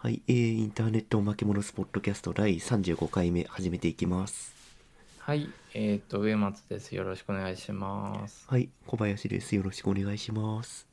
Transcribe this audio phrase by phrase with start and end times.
[0.00, 4.54] はい、えー、インターネットおまけものスポットキャスト第35回目始めていきます。
[5.18, 6.94] はい、えっ、と、上松です。
[6.94, 8.46] よろしくお願いします。
[8.48, 9.56] はい、小林です。
[9.56, 10.86] よろしくお願いします。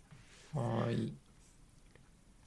[0.55, 1.13] はい。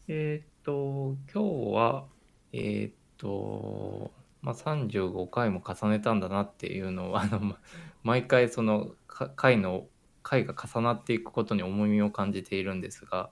[0.09, 2.07] えっ、と、今日は、
[2.53, 4.11] えっ、と、
[4.43, 7.59] まあ、35回も重ねたんだなっていうのを、あの、ま
[8.03, 9.87] 毎回そのか回の、
[10.25, 13.31] 回が重なっていくことに重みを感じているんですが、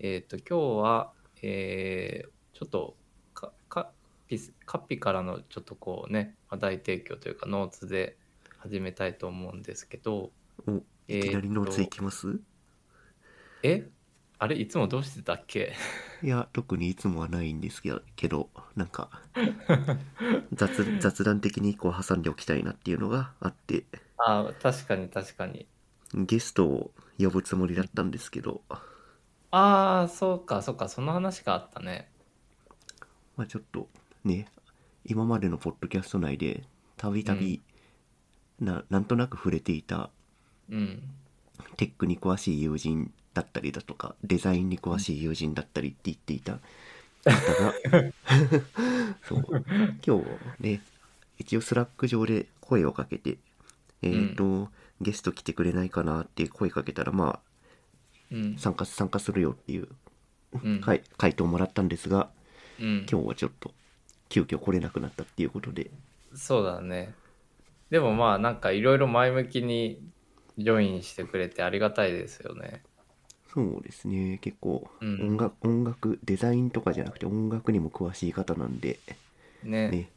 [0.00, 1.12] えっ、と、今日は、
[1.42, 2.96] えーちょっと
[3.34, 3.92] かか
[4.26, 8.16] ピスカッピからのちょっとこうね話題提供というかノーツで
[8.58, 10.32] 始めたいと思うんですけど
[10.66, 12.40] お、いきなりノーツいきます、
[13.62, 13.88] え？
[14.40, 14.56] あれ？
[14.56, 15.72] いつもどうしてたっけ？
[16.24, 19.08] いや、特にいつもはないんですけど、けどなんか
[20.52, 23.84] 雑、雑談的にこう挟んでおきたいなっていうのがあって、
[24.16, 25.68] あ確かに確かに。
[26.14, 28.62] ゲストを呼ぶつもりだったんですけど、
[29.50, 32.10] ああそうかそうかその話があったね
[33.38, 33.86] まあちょっと
[34.24, 34.46] ね、
[35.06, 36.64] 今までのポッドキャスト内で
[36.96, 37.62] たびたび
[38.60, 40.10] ななんとなく触れていた
[40.70, 41.02] うん。
[41.76, 46.58] テックに詳しい友人だったりだとかデザインに詳しい友人だったりって言っていた。
[47.24, 47.30] 方
[47.62, 48.12] が
[49.22, 49.64] そう。
[50.04, 50.24] 今日
[50.58, 50.82] ね
[51.38, 53.38] 一応 Slack 上で声をかけて
[54.02, 54.68] えっ、と、
[55.00, 57.38] ゲスト来てくれないかなって声かけたらま
[58.32, 58.54] うん。
[58.56, 59.88] あ参加参加するよっていう、
[60.64, 60.80] うん。
[60.80, 62.30] はい、回答もらったんですが
[62.80, 63.06] うん。
[63.10, 63.72] 今日はちょっと
[64.28, 65.90] 急遽来れなくなったっていうことで。
[66.34, 67.14] そうだね。
[67.90, 70.00] でもまあなんかいろいろ前向きに
[70.58, 72.82] join してくれてありがたいですよね。
[73.52, 74.38] そうですね。
[74.42, 75.30] 結構うん。
[75.32, 78.98] 音楽,、音楽デザインとかじゃなくて音楽にも詳しい方なんで。
[79.62, 79.88] ね。
[79.88, 80.10] ね。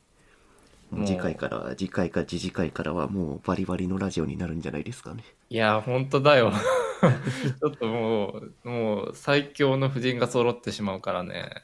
[1.06, 5.24] 次回から次回か次々回からはもうバリバリのラジオになるんじゃないですかね。
[5.50, 6.52] いや本当だよ。
[7.60, 11.64] ちょっともうもう最強の夫人が揃ってしまうからね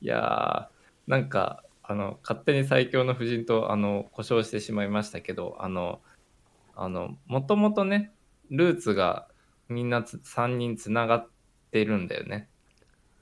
[0.00, 6.00] いやーなんかあの勝手に最強の夫人とあの故障してしまいましたけどあの
[6.74, 8.12] あのもともとね
[8.50, 9.28] ルーツが
[9.68, 11.28] みんなつ3人つながっ
[11.70, 12.48] てるんだよね。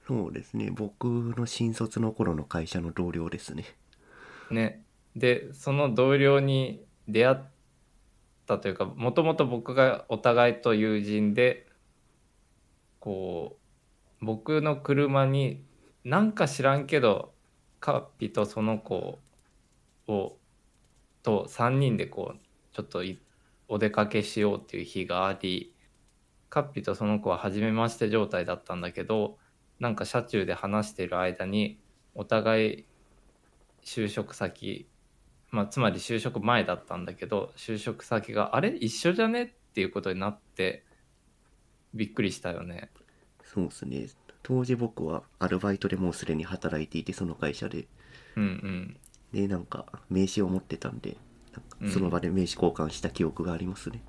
[0.07, 0.69] そうですね。
[0.71, 3.65] 僕の新卒の頃の会社の同僚ですね。
[4.51, 4.83] ね。
[5.15, 7.37] でその同僚に出会っ
[8.45, 11.67] たというかもともと僕がお互いと友人で
[12.99, 13.64] こう
[14.21, 15.63] 僕の車に
[16.03, 17.33] なんか知らんけど
[17.79, 19.19] カッピとその子
[20.07, 20.37] を
[21.23, 22.39] と3人でこう
[22.73, 23.03] ちょっと
[23.67, 25.73] お出かけしようっていう日があり
[26.49, 29.37] カッピとその子は初めまして状態だったんだけど
[29.79, 31.79] なんか車中で話してる間に
[32.13, 32.85] お互い
[33.83, 34.87] 就職先、
[35.51, 38.69] まあ、つまり就職前だったんだけど就職先があれ？
[38.69, 39.43] 一緒じゃね？
[39.43, 40.85] っていうことになって
[41.93, 42.89] びっくりしたよね。
[43.55, 44.07] そうですね。
[44.43, 47.87] 当時僕はアルバイトでもうすでに働いていてその会社で。
[48.35, 48.97] うんうん。
[49.31, 51.17] でなんか名刺を持ってたんで
[51.91, 54.03] その場で名刺交換した記憶がありますね、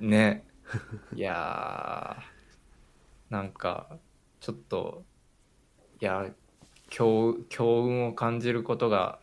[0.00, 0.44] ね。
[1.14, 3.32] いやー。
[3.32, 3.98] なんか
[4.40, 5.04] ちょっと
[6.00, 6.28] いや
[6.90, 9.20] 強強運を感じることが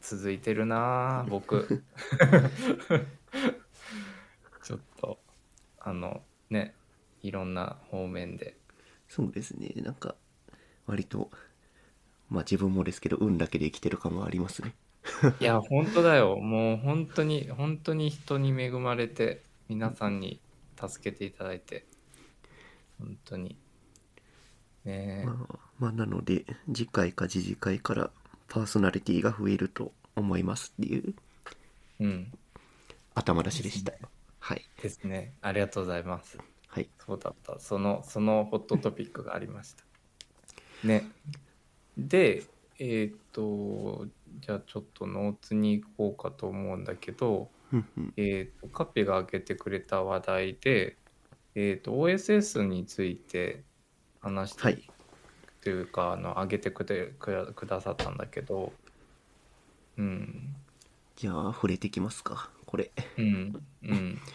[0.00, 1.82] 続いてるなあ僕。
[4.62, 5.18] ちょっと
[5.80, 6.74] あのね
[7.22, 8.56] いろんな方面で
[9.14, 9.70] そうですね。
[9.82, 10.14] なんか
[10.86, 11.30] 割と
[12.30, 14.74] まあ自分もですけど運だけで生きてる感はありますね。
[15.38, 16.38] いや本当だよ。
[16.38, 20.40] もう本当に本当に人に恵まれて皆さんに
[20.80, 21.84] 助けていただいて。
[22.98, 23.54] 本当に。
[24.86, 25.24] ねえ。
[25.26, 28.10] まあ、まあなので次回か次々回から
[28.48, 31.14] パーソナリティが増えると思いますっていう
[32.00, 32.32] うん。
[33.14, 33.92] 頭出しでした。
[34.38, 34.62] はい。
[34.82, 35.34] ですね。
[35.42, 36.38] ありがとうございます
[36.72, 36.88] はい。
[37.04, 37.60] そうだった。
[37.60, 39.84] そのそのホットトピックがありました。
[40.84, 41.06] ね。
[41.98, 42.44] で
[42.78, 44.06] えっ、と
[44.40, 47.50] じゃあちょっとノーツに行こうかと思うんだけど
[48.16, 50.96] えー、とカッピが挙げてくれた話題で、
[51.54, 53.62] えー、と OSS について
[54.20, 54.90] 話して、はい。
[55.60, 58.72] というかあの挙げてくれくださったんだけど
[59.98, 60.54] うん。
[61.16, 62.48] じゃあ触れてきますか。
[62.64, 62.90] これ。
[63.18, 63.62] うん。
[63.84, 64.18] うん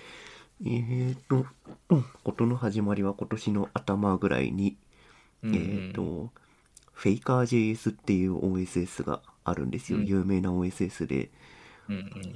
[0.66, 1.46] えーと、
[1.90, 4.76] うん、事の始まりは今年の頭ぐらいに、
[5.44, 6.32] うんえーと、
[6.94, 10.00] フェイカー JS っていう OSS があるんですよ。
[10.00, 10.06] うん。
[10.06, 11.30] 有名な OSS で、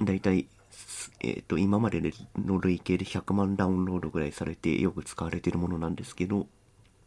[0.04, 2.00] だいたい、すえーと、今まで
[2.36, 6.46] の累計で100万ダウンロードぐらいされてよく使われているものなんですけど、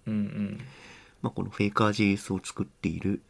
[0.05, 0.59] うんうん。
[1.21, 3.21] まあ、このフェイカー JS を作っている、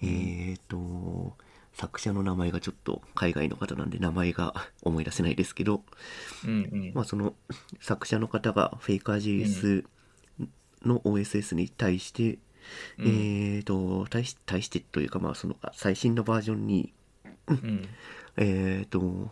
[0.00, 1.36] えーと、
[1.76, 5.82] 作者の名前がちょっと海外の方なんで名前が思い出せないですけど、
[6.42, 6.92] うんうん。
[6.94, 7.34] まあ、その
[7.80, 9.84] 作者の方がフェイカー JS
[10.86, 12.38] の OSS に対して、
[12.98, 13.06] うん。
[13.06, 16.94] えーと対し対してというかまあその最新のバージョンに
[17.46, 17.86] うん。
[18.38, 19.30] えーと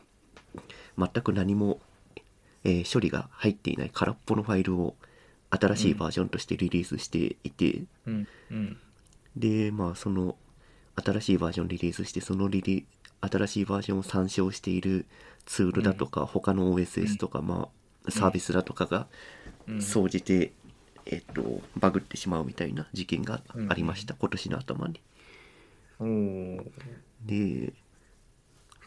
[0.99, 1.81] 全く何も、
[2.62, 4.97] えー処理が入っていない空っぽのファイルを
[5.49, 8.29] 新しいバージョンとしてリリースしていて、うん。
[8.50, 8.76] うん。
[9.35, 10.37] でまあその
[10.96, 12.87] 新しいバージョンリリースしてそのリリ
[13.20, 15.06] 新しいバージョンを参照している
[15.46, 17.69] ツールだとか、他の OSS とか、ま
[18.06, 19.06] あサービスだとかが
[19.67, 19.82] うん。
[19.82, 20.52] 総じて、
[21.06, 25.00] えっとバグってしまうみたいな事件がありました、今年の頭に。
[27.25, 27.73] で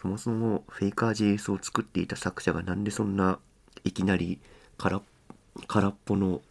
[0.01, 3.39] そもそもフェイカー JS を作っていた作者がなんでそんな
[3.83, 4.39] いきなり
[4.77, 5.01] 空っ
[5.67, 6.41] 空っぽの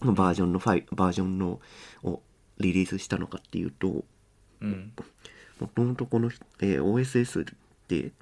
[0.00, 1.60] バージョンのファイバージョンの
[2.02, 2.20] を
[2.58, 4.04] リリースしたのかっていうと
[4.64, 4.92] うん。
[5.60, 6.30] もともとこの、
[6.60, 7.54] えー OSS っ
[7.88, 8.12] て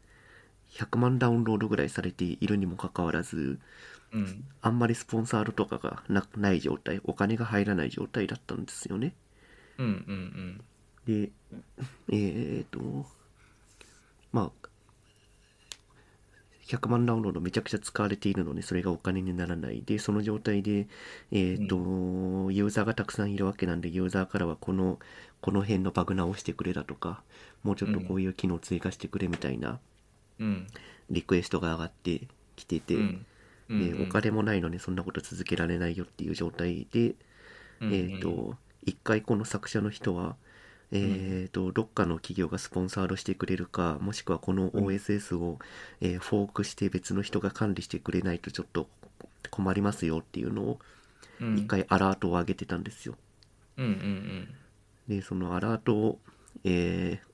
[0.73, 3.59] 100万ダウンロードぐらいされているにもかかわらず
[4.13, 4.45] うん。
[4.61, 9.15] あんまりスポンサードとかがなない状態お金が入らない状態だったんですよね。
[9.79, 10.61] うんうん
[11.07, 11.31] で
[12.11, 13.07] えっ、と
[14.31, 14.69] まあ
[16.67, 19.83] 100万ダウンロードめちゃくちゃ使われているのでそれがお金にならない。
[19.85, 20.87] でその状態で
[21.33, 21.77] えっ、と、
[22.51, 24.99] ユーザーがたくさんいるわけなんでユーザーからはこの
[25.43, 27.23] この辺のバグ直してくれだとか
[27.63, 29.79] もうちょっとこういう機能追加してくれみたいな
[30.39, 30.67] うん。
[31.11, 32.23] リクエストが上がって
[32.57, 33.01] きてて、うん。
[33.01, 33.27] うん
[33.69, 37.15] でお金もないのにそんなこと続けられないよっていう状態で、
[37.81, 40.37] うんえっ、と一回この作者の人は
[40.91, 45.59] えー、とどっかの企業がスポンサードしてくれるかもしくはこの OSS を、
[46.03, 48.89] えーフォークして別の人が管理してくれないとちょっと
[49.51, 50.79] 困りますよっていうのを
[51.41, 51.57] うん。
[51.57, 53.15] 一回アラートを上げてたんですよ。
[53.79, 54.55] うんうん
[55.09, 56.19] でそのアラートを、
[56.65, 57.33] えー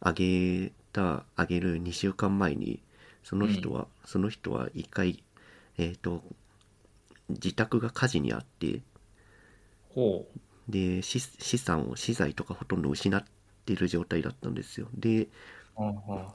[0.00, 2.80] 上げた上げる2週間前に
[3.24, 5.22] その人は、その人は一回
[5.76, 6.22] えっ、と
[7.28, 8.82] 自宅が火事にあって
[9.94, 10.26] ほ
[10.68, 13.24] で資資産を資材とかほとんど失っ
[13.64, 14.88] てる状態だったんですよ。
[14.94, 15.28] で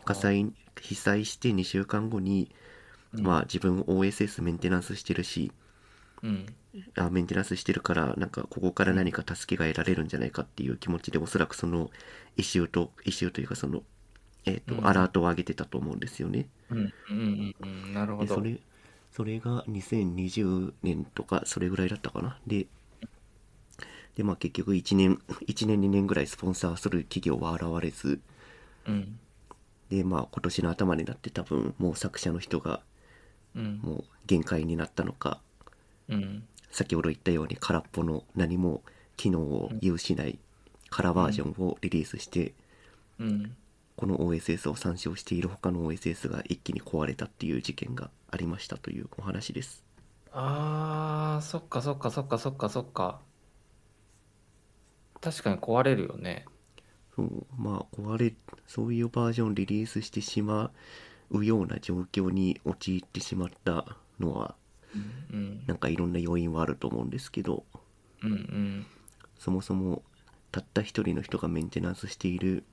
[0.06, 2.50] 火災被災して2週間後に、
[3.14, 3.24] うん。
[3.24, 5.52] まあ自分 OSS メンテナンスしてるし
[6.24, 6.46] うん。
[6.98, 11.92] あメンテナンスしてるからなんかここから何か助けが得られるんじゃないかっていう気持ちでおそらくその
[12.36, 13.84] イシューとイシューというかその
[14.46, 14.88] えっ、と、うん。
[14.88, 16.48] アラートを上げてたと思うんですよね。
[16.70, 16.78] うん。
[16.78, 16.94] うん。
[17.10, 17.56] うん。
[17.62, 17.94] うん。
[17.94, 18.28] なるほど。
[18.28, 18.60] でそれ
[19.12, 22.40] それが2020年とかそれぐらいだったかな。
[22.48, 22.66] で
[24.16, 28.19] でまあ結局1年1年2年ぐらいスポンサーする企業は現れず。
[28.88, 29.19] うん。
[29.90, 32.81] でまあ今年の頭になって多分もう作者の人が
[33.56, 33.80] うん。
[33.84, 35.40] もう限界になったのか
[36.10, 36.44] うん。
[36.72, 38.82] 先ほど言ったように空っぽの何も
[39.16, 40.40] 機能を有しない
[40.90, 42.54] 空バージョンをリリースして、
[43.20, 43.56] うん。
[43.96, 49.84] この OSS を参照している他の OSS が一気に壊れたっていう事件がありましたというお話です。
[50.32, 53.22] あーそっかそっかそっかそっかそっか。
[55.22, 56.46] 確かに壊れるよね。
[57.16, 58.34] そうまあ壊れ
[58.68, 60.72] そういうバージョンをリリースしてしま
[61.30, 63.86] うような状況に陥ってしまった
[64.20, 64.56] のは
[65.31, 65.63] うん。
[65.68, 67.63] なんかいろんな要因はあると思うんですけど
[68.24, 68.86] うんうん。
[69.40, 70.04] そもそも
[70.51, 72.63] たった一人の人がメンテナンスしている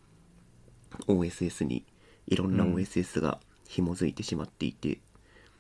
[1.07, 1.85] OSS に
[2.27, 2.75] いろんなうん。
[2.75, 4.99] OSS が紐づいてしまっていて、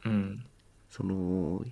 [0.04, 0.44] うん。
[0.90, 1.64] その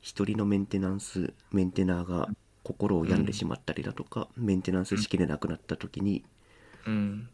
[0.00, 2.28] 一人のメンテナンスメンテナーが
[2.62, 6.24] 心を病んでしまったりだとか、メンテナンスしきれなくなった時に
[6.86, 7.28] うん。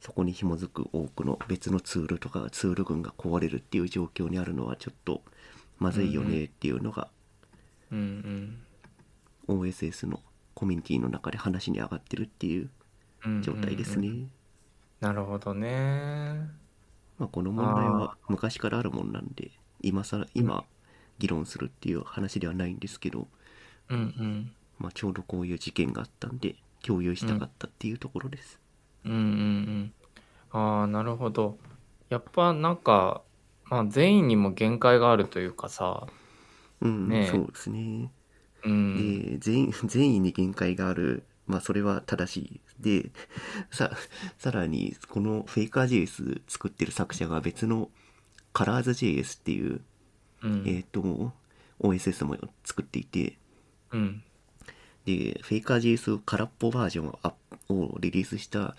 [0.00, 5.22] そこに紐づく多くの別のツールとかツール群が壊れるっていう状況にあるのはちょっと
[5.82, 7.08] まずいよねっていうのが
[7.90, 7.98] うん
[9.48, 9.60] うん。
[9.60, 10.20] OSS の
[10.54, 12.70] コミュニティの中で話に上がってるっていう
[13.24, 14.08] うん状態ですね。
[14.08, 14.30] うんうん
[15.00, 16.48] なるほどね。
[17.18, 20.64] まあ、この問題は昔からあるもんなんで今さら今
[21.18, 23.26] 議論するっていう話ではないんですけど、
[23.88, 24.52] うんうん。
[24.78, 28.60] まあ、ちょうどこういう事件があったんで共有したかったっていうところです。
[29.04, 29.12] うん。
[29.12, 29.92] うんうん
[30.52, 31.58] ああなるほど。
[32.08, 33.22] やっぱなんか
[33.72, 36.06] まあ善意にも限界があるというかさ。
[36.82, 37.26] うん、ねえ。
[37.26, 38.10] そうですね。
[38.64, 39.30] うん。
[39.30, 41.24] で善意善意に限界がある。
[41.46, 42.60] まあそれは正しい。
[42.78, 43.10] で
[43.72, 43.90] さ
[44.36, 47.90] さらにこのフェイカー JS 作ってる作者が別の
[48.52, 49.80] カラーズ JS っていう、
[50.42, 50.64] うん。
[50.66, 51.32] えっ、と
[51.80, 53.38] OSS も作っていて。
[53.92, 54.22] うん。
[55.06, 58.76] でフェイカー JS 空っぽバージョンをリリースした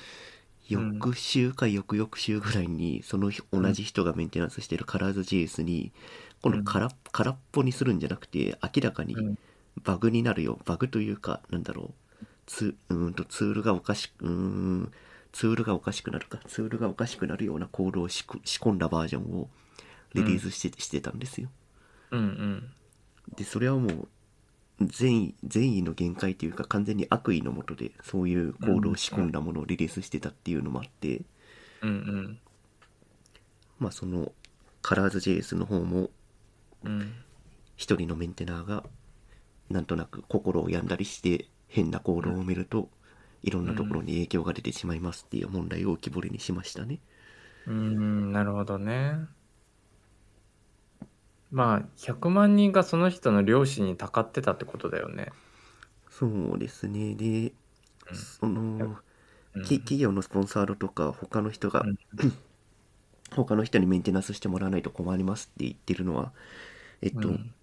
[0.73, 5.91] 翌週か翌々週ぐらいにその日同じ人がメンテナンスしてるカラーズ JS に
[6.41, 9.37] 今度空っ空っぽにするんじゃなくて明らかにうん。
[9.83, 10.59] バグになるよ。
[10.65, 12.25] バグというかなんだろう。
[12.45, 14.91] ツうーんとツールがおかしくうーん
[15.31, 16.39] ツールがおかしくなるか。
[16.47, 19.49] ツールがおかしくなるようなコードを仕込んだバージョンを
[20.13, 21.49] リリースして,、してたんですよ。
[22.11, 22.71] うんうん。
[23.35, 24.07] でそれはもう
[24.81, 31.21] 善意善意の限界というか完全に悪意のもとでそういうコードを仕込んだものをリリースしてたっていうのもあって、
[31.81, 32.39] うんうん。
[33.79, 34.31] まあその
[34.81, 36.09] カラーズ JS の方も
[36.83, 37.13] うん。
[37.75, 38.83] 一人のメンテナーが
[39.69, 42.89] なんとなく心を病んだりして変な行動を見ると
[43.41, 46.99] いろんなところに影響が出てしまいますっていう問題を浮き彫りにしましたね。
[47.65, 49.27] うーんなるほどね
[51.53, 55.31] まあ100万人がその人の良心にたかってたってことだよね。
[56.09, 57.13] そうですね。
[57.13, 57.53] で、
[58.11, 58.97] その、
[59.55, 59.63] うん。
[59.63, 61.97] き企業のスポンサードとか他の人が、うん。
[63.29, 66.31] 他の人にメンテナンスしてもらわないと困りますって言ってるのは、
[67.01, 67.53] えっと、うん。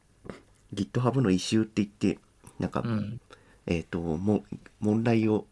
[0.73, 2.21] GitHub のイシューって言って、
[2.61, 3.21] なんか、うん。
[3.67, 4.45] えっと、も
[4.79, 5.47] 問題を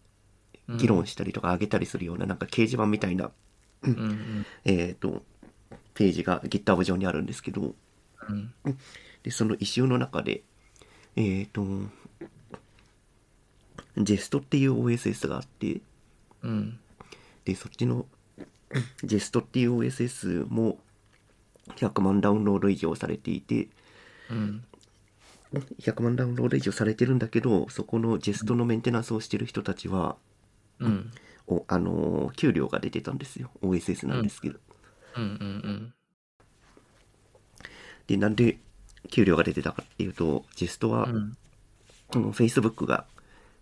[0.69, 3.33] 議論したりとか上げたりするような、なんか掲示板みたいな、
[3.83, 4.47] うんうん。
[4.65, 5.25] えっと、
[5.95, 7.75] ページが GitHub 上にあるんですけど、
[8.29, 8.53] うん。
[9.23, 10.43] で、そのイシューの中で、
[11.17, 11.63] えっと、
[13.97, 15.81] Jest っていう OSS があって、
[16.43, 16.79] うん。
[17.45, 18.07] で、そっちの
[19.05, 20.79] Jest っていう OSS も
[21.77, 23.69] 100万ダウンロード以上されていて、
[24.31, 24.65] うん。
[25.81, 30.17] 100万ダウンロード以上されてるんだけど、そこの Jest のメンテナンスをしてる人たちは、
[30.79, 31.11] うん。
[31.47, 33.51] おあのー給料が出てたんですよ。
[33.63, 34.59] OSS なんですけど。
[35.17, 35.95] うんうん
[38.09, 38.59] で、なんで
[39.11, 41.37] 給料が出てたかっていうと、Jest は、うん。
[42.09, 43.05] この Facebook が、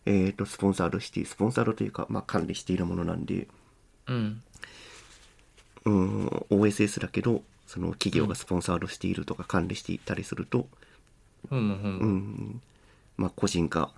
[0.07, 3.49] えっ、と、スポンサードして、スポンサードというか、まあ、管理しているものなんで、
[4.07, 4.43] うん。
[5.85, 10.69] うん OSS だけどその企業がスポンサードしているとか管理していたりすると、
[11.49, 12.63] ふむふうむん。
[13.17, 13.91] まあ、個人が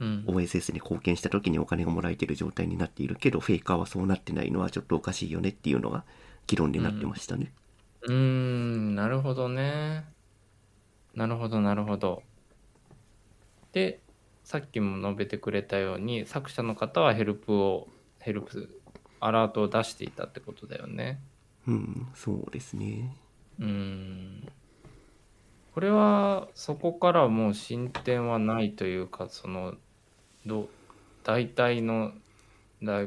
[0.00, 0.24] うん。
[0.26, 6.04] OSS に貢献した時にお金がもらえている状態になっているけどフェイカーはそうなってないのはちょっとおかしいよねっていうのが
[6.46, 7.52] 議論になってましたね。
[8.02, 10.04] うーんなるほどね。
[11.14, 12.22] なるほどなるほど。
[13.72, 14.00] で
[14.44, 17.88] さっきも述べてくれたように作者の方はヘルプを
[18.18, 18.80] ヘルプ
[19.20, 21.20] アラートを出していたってことだよね。
[21.66, 23.16] うん、そうですね。
[23.58, 24.48] うーん。
[25.74, 29.74] これはそこからもう進展はないというかその
[30.44, 30.68] ど
[31.22, 32.12] 大体の
[32.82, 33.04] だ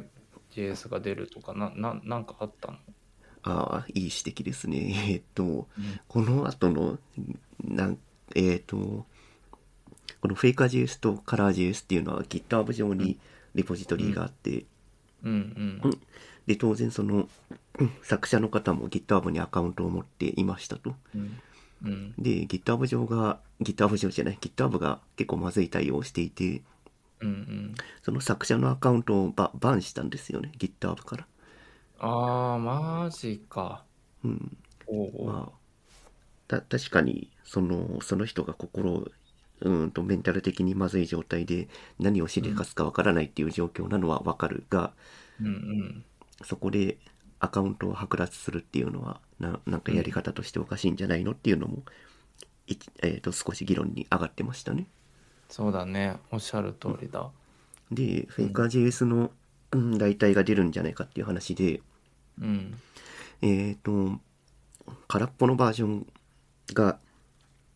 [0.51, 2.77] JS が出るとかなななんかあったの？
[3.43, 4.93] ああ、いい指摘ですね。
[5.11, 5.67] えっと、
[6.07, 6.99] この後の、
[7.63, 7.97] なん、
[8.35, 9.05] えっと、
[10.21, 13.19] この FakerJS と ColorJS っていうのは GitHub 上に
[13.53, 14.65] レポジトリがあって、
[15.23, 15.81] うん。
[15.81, 15.99] うん
[16.45, 17.15] で、当然その、
[17.79, 20.95] うん作者の方も GitHub にアカウントを持っていましたと。
[21.15, 21.39] うん。
[21.83, 22.13] うん。
[22.19, 26.61] で、GitHub 上が、GitHub 上じゃない、GitHub が結構まずい対応をしていて、
[27.19, 27.75] うんうん。
[28.03, 31.27] その作者のアカウントをババンしたんですよね、GitHub から。
[32.05, 33.85] ああマジか。
[34.25, 34.57] うん。
[34.87, 35.25] おうおう。
[35.25, 39.09] まあ、た確かに、その、その人が心、
[39.61, 44.91] うんとメンタル的にまずい状態で何をしでかすかわからないっていう状況なのはわかるが、
[45.39, 46.05] うんうん。
[46.43, 46.97] そこで
[47.39, 51.83] アカウントを剥奪するっていうのはななんかやり方としておかしいんじゃないのっていうのも、
[52.67, 54.87] いえー、と少し議論に上がってましたね。
[55.47, 56.17] そうだね。
[56.31, 57.31] おっしゃる通りだ。
[57.91, 59.31] で、フェイカー JS の、
[59.71, 61.81] うん、代替が出るんじゃないかっていう話で、
[62.41, 62.77] うん。
[63.41, 64.19] えっ、と、
[65.07, 66.07] 空っぽのバージョン
[66.73, 66.99] が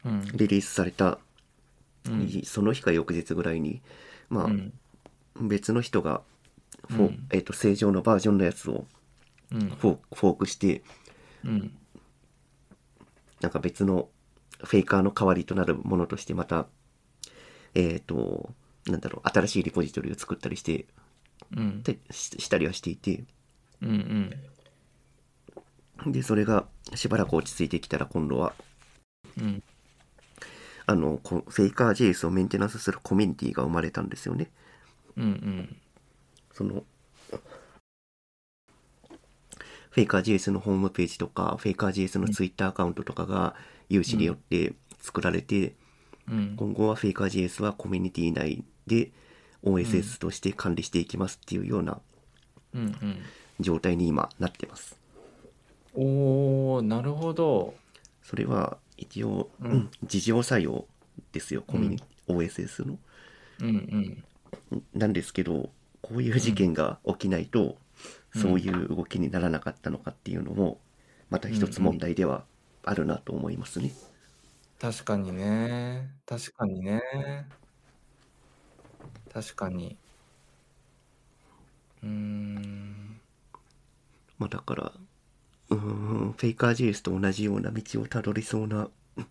[0.06, 0.22] うん。
[0.34, 1.20] リリースされた、
[2.06, 2.42] うん。
[2.46, 3.82] その日か翌日ぐらいに、
[4.30, 4.74] まあ、うん。
[5.42, 6.22] 別の人が
[6.90, 7.28] フォ、うん。
[7.32, 8.86] えー、と正常のバージョンのやつを
[9.52, 9.70] うん。
[9.70, 10.82] フォーフォークして、
[11.44, 11.78] うん。
[13.42, 14.10] なんか別の
[14.64, 16.68] フェイカーの代わりとなるものとしてまた、
[17.76, 18.50] えっ、と、
[18.88, 20.86] なんだろう、新しいリポジトリを作ったりして、
[21.56, 21.84] うん。
[22.12, 23.24] したりはしていて、
[23.81, 24.34] うん
[26.05, 26.12] うん。
[26.12, 26.65] で、それが
[26.96, 28.53] しばらく落ち着いてきたら今度は、
[29.39, 29.63] うん。
[30.86, 34.50] あの、こフェイカー JS をメンテナンスするコミュニティが生まれたんですよね。
[35.17, 35.75] うんうん。
[36.53, 36.84] その、
[39.89, 43.55] フェイカー JS のホームページとか、フェイカー JS のツイッターアカウントとかが
[43.89, 45.75] 有志によって作られて、
[46.29, 46.55] うん。
[46.57, 49.12] 今後はフェイカー JS はコミュニティ内で
[49.63, 52.00] OSS として管理していきますっていうような
[52.74, 53.19] うんうん
[53.60, 55.00] 状態に今なってます。
[55.94, 57.74] おおなるほど。
[58.22, 59.72] それは一応、うん。
[59.72, 60.88] うん事情作用
[61.32, 63.00] ですよ、コミュニ、OSS の。
[63.60, 63.68] うん
[64.72, 64.84] うん。
[64.94, 65.72] なんですけど、
[66.02, 67.78] こういう事件が起きないと、
[68.36, 68.42] うん。
[68.42, 70.82] そういう動きにならなかったのかっていうのも、
[71.30, 72.46] また一つ問題では
[72.84, 73.94] あるなと思いますね。
[74.80, 76.20] 確かにね。
[76.26, 77.02] 確かにね。
[79.30, 79.98] 確かに。
[82.04, 83.17] うーん
[84.38, 84.91] まあだから、
[85.70, 89.27] うーん、フェイカー JS と同じような道をたどりそうなうん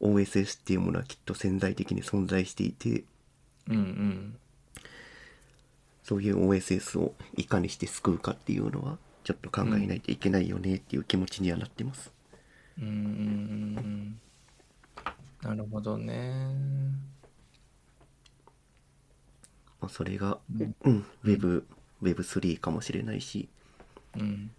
[0.00, 3.04] OSS っていうものはきっと潜在的に存在していて
[3.68, 4.36] うんうん。
[6.02, 12.10] そういう OSS をいかにして救うかっていうのはちょっと考えないといけないよねっていう気持ちにはなってます。
[12.80, 14.18] うん
[15.42, 16.54] なるほどね。
[19.80, 20.74] まあ、それが、うん。
[20.82, 21.64] うん、Web
[22.02, 23.48] Web3 かもしれないし
[24.18, 24.50] うん。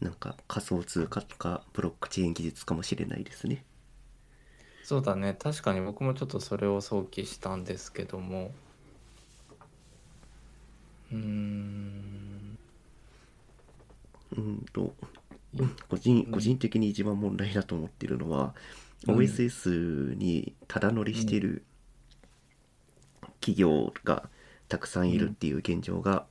[0.00, 3.64] なんか仮想通貨とかブロックチェーン技術かもしれないですね。
[4.82, 5.34] そうだね。
[5.38, 8.52] 確かに僕もちょっとそれを想起したんですけども。
[11.12, 12.58] うーん。
[14.36, 14.94] うんと
[15.88, 18.54] 個人個人的に一番問題だと思ってるのは、
[19.06, 19.16] うん。
[19.16, 21.64] OSS にただ乗りしてる
[23.40, 24.28] 企業が
[24.68, 26.26] たくさんいるっていう現状が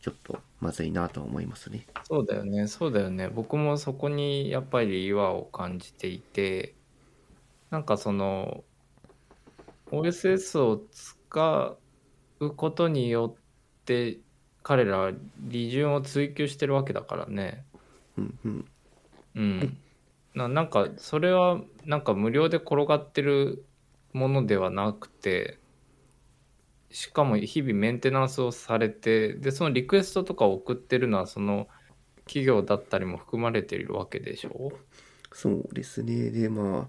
[0.00, 1.86] ちょっとまずいなとは思いますね。
[2.04, 2.66] そうだよね。
[2.66, 3.28] そうだよね。
[3.28, 6.74] 僕もそこにやっぱり違和を感じていて
[7.70, 8.64] なんかその
[9.90, 11.76] OSS を使
[12.40, 14.18] うことによって
[14.62, 17.64] 彼らは利潤を追求してるわけだからね。
[18.16, 18.64] うんうん。
[19.36, 19.78] うん。
[20.34, 23.64] ななんかそれはなんか無料で転がってる
[24.12, 25.58] ものではなくて
[26.90, 31.68] しかも日々メンテナンスをされてでそのリクエストとかを送ってるのはその
[32.24, 34.72] 企業だったりも含まれているわけでしょ？
[35.32, 36.30] そうですね。
[36.30, 36.88] でま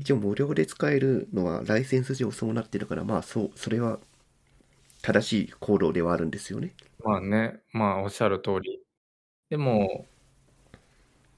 [0.00, 3.98] 一応無料で使えるのはライセンス上そうなってるからまあそうそれは
[5.02, 6.74] 正しい行動ではあるんですよね。
[7.02, 7.60] まあね。
[7.72, 8.82] まあおっしゃる通り。
[9.48, 10.06] でも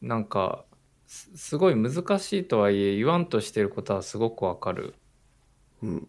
[0.00, 0.64] なんか
[1.06, 4.94] すすごい難しいとはいえ言わんとしてることはすごくわかる。
[5.82, 6.08] うん。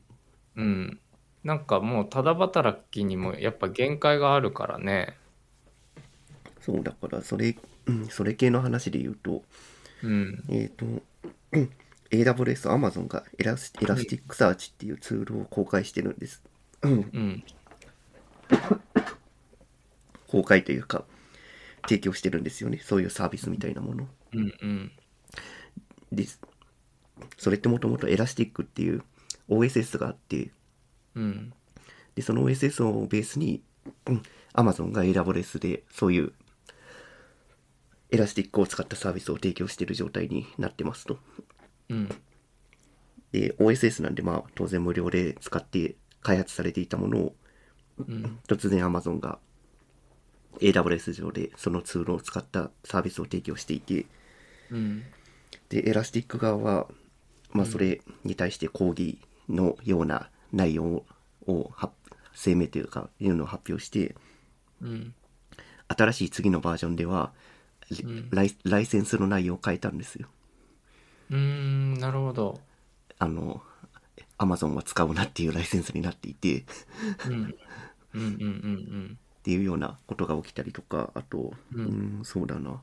[0.55, 0.99] うん
[1.43, 5.17] なんかもうただ働きにもやっぱ限界があるからね
[6.61, 9.43] そうだからそれ、うん、それ系の話で言うと
[10.03, 11.69] うんえっ、と、うん
[12.13, 16.43] AWS、Amazon がエラス Elasticsearch っていうツールを公開してるんです。
[16.83, 17.43] うんうん
[20.27, 21.05] 公開というか、
[21.87, 22.79] 提供してるんですよね。
[22.83, 24.07] そういうサービスみたいなもの。
[24.33, 24.91] うんうん
[26.11, 26.39] です。
[27.37, 29.03] それってもともとエラスティックっていう
[29.49, 30.49] OSS があって、
[31.15, 31.53] うん。
[32.15, 33.61] で、その OSS をベースに、
[34.07, 34.23] うん、
[34.53, 36.33] Amazon が AWS でそういう
[38.11, 41.17] エラスティックを使ったサービスを提供している状態になってますと。
[41.89, 42.09] うん。
[43.31, 47.35] で、OSS なんでまあ当然無料で使って開発されていたものを
[47.97, 48.39] うん。
[48.47, 49.39] 突然 Amazon が
[50.59, 54.05] AWS 上でそのツールを使ったサービスを提供していて、
[54.69, 55.03] うん。
[55.69, 56.87] で、エラスティック側は、
[57.51, 61.03] まあそれに対して抗議のような内容
[61.47, 61.93] を発
[62.33, 64.15] 声明というか、いうのを発表して、
[64.81, 65.13] うん。
[65.87, 67.31] 新しい次のバージョンでは、
[67.91, 68.29] ん。
[68.31, 70.27] ライライセンスの内容を変えたんですよ。
[71.29, 72.59] うーんなるほど。
[73.19, 73.61] あの、
[74.37, 76.63] Amazon は使うなっていうライセンスになっていて、っ
[77.25, 77.33] うん
[78.13, 79.17] うんうんうん。
[79.43, 82.81] ていうようなことが起きたりとか、あと、ううんん、そうだな。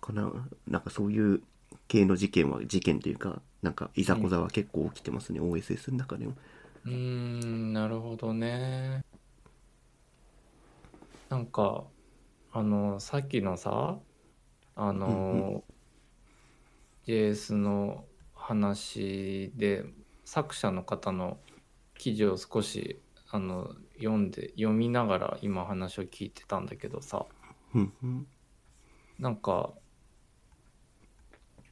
[0.00, 0.32] かな、
[0.66, 1.42] なんかそういう
[1.88, 6.34] 系の事件は、事件というか、なんかいざこざは結構起きてますね、OSS の中でも。
[6.86, 9.04] うんうーんなるほどね。
[11.28, 11.84] なんか
[12.52, 13.98] あのさっきのさ
[14.76, 15.64] あの、
[17.06, 19.84] JS の話で
[20.24, 21.38] 作者の方の
[21.98, 27.24] 記事を少しあの読んで読みながら今話を聞いてたんだけどさ。
[27.74, 28.26] うんうん。
[29.18, 29.72] なんか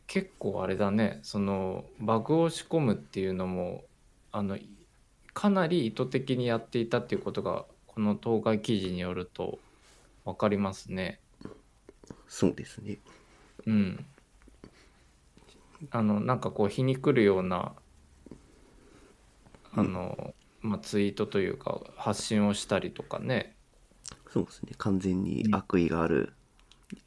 [0.07, 1.20] 結構あれだね。
[1.22, 3.85] そのバグを仕込むっていうのも
[4.33, 4.59] あの
[5.34, 9.58] かなり意図的にやっていたっていうことがこの当該記事によると
[10.24, 11.20] 分かりますね。
[12.28, 12.98] そうですね。
[13.66, 14.06] うん。
[15.90, 17.72] あのなんかこう皮にくるような
[19.72, 23.54] あの、まあ、ツイートというか発信をしたりとかね
[24.34, 24.72] そうですね。
[24.78, 26.32] 完全に悪意がある、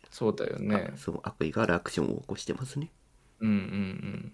[0.10, 0.94] そうだよね。
[0.96, 2.90] そう、悪意があるアクションを起こしてますね。
[3.42, 4.32] うんうんうん。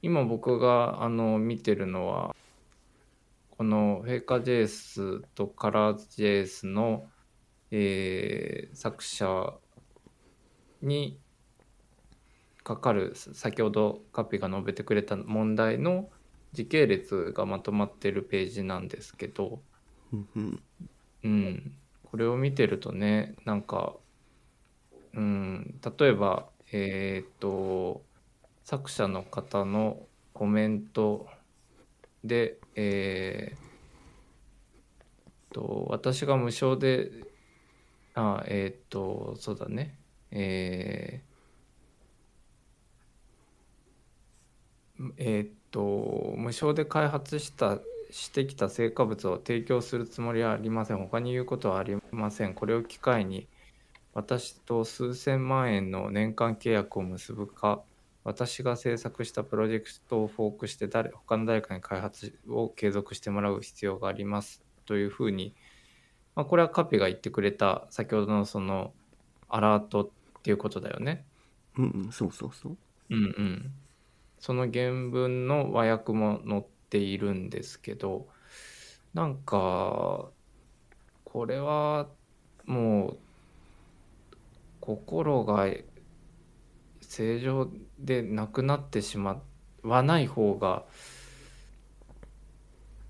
[0.00, 2.34] 今僕があの見てるのは
[3.60, 7.04] このフェイカ JS とカラーズ JS の、
[7.70, 9.52] えー作者
[10.80, 11.20] に
[12.64, 16.08] かかる先ほどカピが述べてくれた問題の
[16.54, 19.60] 時系列がまとまってるページなんですけど、
[21.22, 23.92] うんこれを見てるとねなんか、
[25.12, 28.00] うん、例えばえっ、と
[28.64, 29.98] 作者の方の
[30.32, 31.26] コメント
[32.24, 33.70] で、えー
[35.52, 37.10] と私が無償で
[38.14, 39.96] あえっ、とそうだね。
[40.30, 47.78] えーえーっと無償で開発した
[48.10, 50.98] してきた成果物を提供するつもりはありません。
[50.98, 52.54] 他に言うことはありません。
[52.54, 53.48] これを機会に
[54.14, 57.84] 私と数千万円の年間契約を結ぶか
[58.24, 65.54] 私が制作したプロジェクトをフォークして誰他の誰かに開発を継続してもらう必要がありますというふうに、
[66.34, 68.92] まあ、これはカピが言ってくれた先ほどのその
[69.48, 71.24] アラートっていうことだよね。
[71.76, 72.76] うんうんそうそうそう
[73.10, 73.72] うんうん。
[74.38, 78.26] その原文の和訳も載っているんですけど
[79.12, 80.30] なんか
[81.24, 82.08] これは
[82.64, 83.18] もう
[84.80, 85.68] 心が
[87.10, 87.68] 正常
[87.98, 89.42] でなくなってしま
[89.82, 90.84] わない方が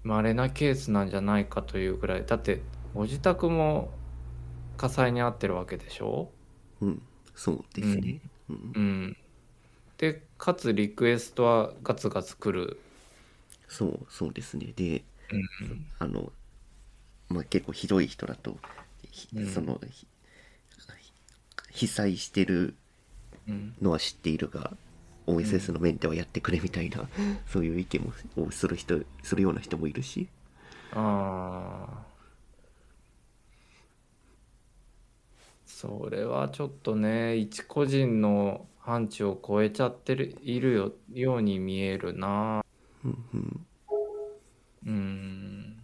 [0.02, 2.24] 稀なケースなんじゃないかというぐらい。
[2.24, 2.62] だって
[2.94, 3.92] ご自宅も
[4.78, 6.30] 火災に遭ってるわけでしょ？
[6.80, 7.02] うん。
[7.34, 8.22] そうですね。
[8.48, 8.72] うん。
[8.74, 9.16] うん。
[9.98, 12.80] でかつリクエストはガツガツ来る。
[13.68, 14.72] そうそうですね。
[14.74, 15.86] でうん。
[15.98, 16.32] あの
[17.28, 18.56] まあ結構ひどい人だと
[19.10, 19.46] ひうん。
[19.46, 20.06] そのひ
[21.70, 22.76] 被災してるうん
[23.80, 24.72] のは知っているが
[25.26, 27.08] OSS のメンテはやってくれみたいな、
[27.46, 30.28] そういう意見もをする人するような人もいるし
[30.92, 32.10] ああ。
[35.66, 42.62] それはちょっとね一個人の範疇を超えちゃってるいるよように見えるな。
[43.04, 43.66] うんうん
[44.86, 45.76] うん。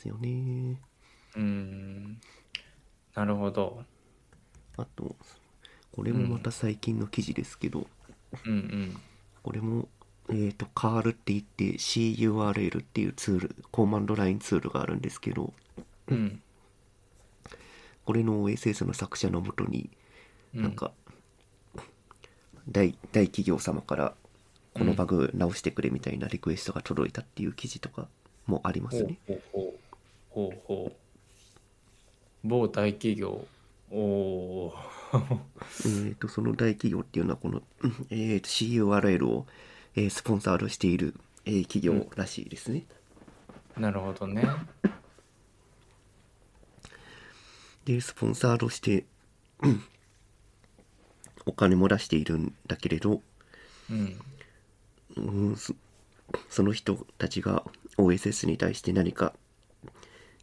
[0.00, 0.80] ですよね
[1.36, 2.20] うん。
[3.14, 3.84] なるほど。
[4.76, 5.16] あと
[5.92, 7.86] これもまた最近の記事ですけど、
[8.46, 9.00] うんうん。
[9.42, 9.88] これも
[10.28, 15.52] えー、とカールって言って CURL っていうツールコマンドラインツールがあるんですけど
[16.08, 16.40] うん。
[18.04, 19.90] これの OSS の作者のもとに
[20.54, 20.92] うんなんか
[22.68, 24.14] 大大企業様から
[24.74, 28.06] このバグ直してくれみたいなリクエストが届いたっていう記事とか
[28.46, 29.18] もありますね。
[29.26, 29.64] ほうほう
[30.30, 30.92] ほうほうほう
[32.42, 33.46] 某大企業
[33.90, 34.74] おお
[35.12, 39.46] えー、とその大企業っていうのはこの、う んえー、と CURL を、
[39.96, 42.86] えースポンサードしている、えー企業らしいですね。
[43.76, 44.44] なるほどね。
[47.84, 49.04] でスポンサードして
[49.62, 49.82] うん
[51.46, 53.22] お金も出しているんだけれど、
[53.90, 54.20] うん。
[55.16, 55.74] うん、そ
[56.48, 57.64] その人たちが
[57.96, 59.34] OSS に対して何か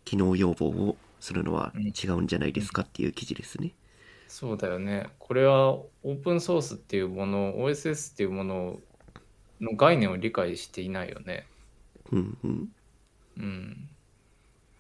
[0.03, 3.73] 機能要望をするのは違うんじゃないですかっていう記事ですね。
[4.27, 5.09] そうだよね。
[5.19, 8.79] これはオープンソースっていうもの OSS っていうもの
[9.61, 11.47] の概念を理解していないよね。
[12.11, 12.69] うんうん。
[13.37, 13.89] うん。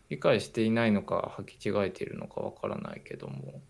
[0.09, 3.61] 理解していないのか履き違えているのかわからないけども。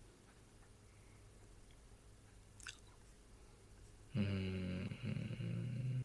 [4.16, 6.04] うーん。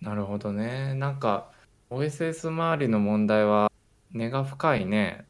[0.00, 0.94] なるほどね。
[0.94, 1.51] なんか
[1.92, 3.70] OSS 周りの問題は
[4.14, 5.26] 根が深いね。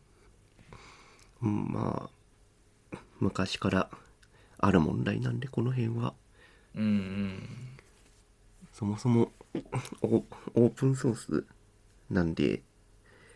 [1.43, 2.09] うん、ま
[2.93, 3.91] あ昔から
[4.59, 6.15] ある問題なんでこの辺は。
[6.77, 7.49] うんうん。
[8.73, 9.33] そもそも
[10.03, 10.23] オ
[10.55, 11.45] オープンソース
[12.09, 12.63] なんで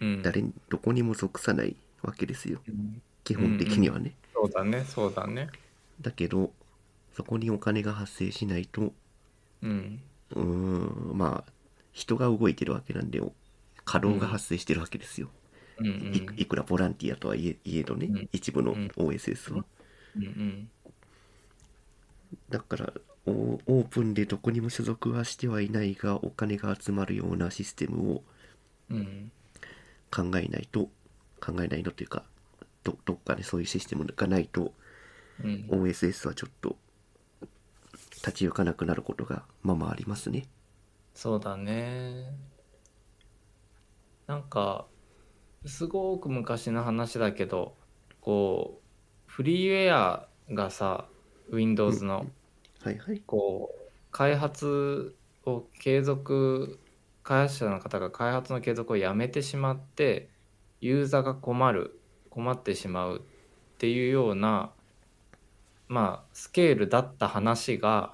[0.00, 0.22] うん。
[0.22, 2.60] 誰にどこにも属さないわけですよ。
[2.68, 4.14] うん基本的にはね。
[4.32, 5.48] そうだねそうだね。
[6.00, 6.52] だけど
[7.16, 8.92] そこにお金が発生しないと
[9.62, 10.00] うん。
[10.30, 11.55] うーんまあ
[11.96, 13.22] 人が動いてるわけなんで
[13.86, 15.30] 稼働が発生してるわけですよ。
[15.78, 16.14] うんうん。
[16.36, 18.28] いいくらボランティアとはいえいえどね、うん。
[18.32, 18.88] 一部のうん。
[18.96, 19.64] OSS は。
[20.14, 20.70] うんうん。
[22.50, 22.92] だから
[23.24, 23.30] オ
[23.66, 28.22] オープンでどこにも所属はしてはいないがお金が集まるようなシステムを
[28.90, 29.32] うん。
[30.14, 30.90] 考えないと
[31.40, 32.24] 考えないのというか
[32.84, 34.74] どどっかでそういうシステムがないと
[35.42, 35.66] うん。
[35.70, 36.76] OSS はちょっと
[38.16, 40.46] 立ち行かなくなることがまあまあありますね。
[41.16, 42.30] そうだね。
[44.26, 44.86] なんか
[45.64, 47.74] すごく昔の話だけど
[48.20, 48.82] こ
[49.26, 51.08] うフリーウェアがさ
[51.50, 52.26] Windows の
[52.82, 53.22] はいはい。
[53.26, 56.78] こう開発を継続
[57.22, 60.28] 開発者の方が開発の継続をやめてしまって
[60.82, 61.98] ユーザーが困る
[62.28, 64.70] 困ってしまうっていうような
[65.88, 68.12] まあスケールだった話が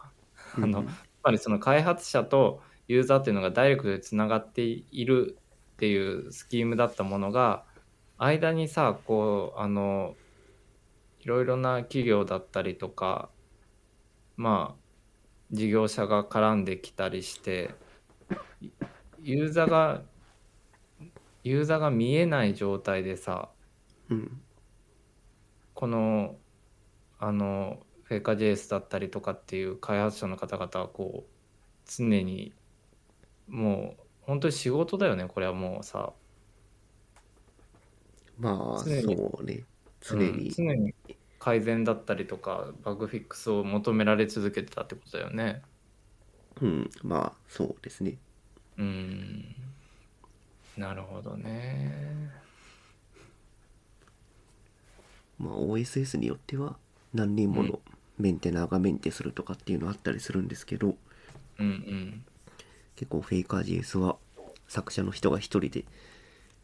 [0.55, 0.87] あのうん。
[0.87, 5.39] やっぱりその開発者とユーザーっていうのがダイレクトでつながっている
[5.73, 7.65] っていうスキームだったものが
[8.19, 10.15] 間にさこうあの
[11.21, 13.31] いろいろな企業だったりとか
[14.37, 14.83] まあ
[15.51, 17.75] 事業者が絡んできたりして
[18.61, 18.71] い
[19.23, 20.03] ユーザーが
[21.45, 23.51] ユーザーが見えない状態でさ
[24.09, 24.41] うん。
[25.75, 26.37] この
[27.19, 31.31] あのフェイカー JS だったりとかっていう開発者の方々はこう
[31.87, 32.53] 常に
[33.49, 36.13] もう本当に仕事だよねこれはもうさ。
[38.39, 39.65] まあ常にそうね。
[40.01, 40.95] 常うんに、常に
[41.39, 45.63] 改善だったりとかバグフィックスを求められ続けてたってことだよね。
[46.61, 48.19] うんまあそうですね。
[48.79, 49.55] うん。
[50.77, 52.31] なるほどね。
[55.39, 56.77] まあ OSS によっては
[57.13, 57.67] 何人もうん。
[57.67, 57.81] の
[58.19, 60.97] メンテナーがメンテするとかっていうのあったりするんですけど、
[61.59, 62.25] うんうん
[62.97, 64.17] 結構フェイカー JS は
[64.69, 65.85] 作者の人が一人で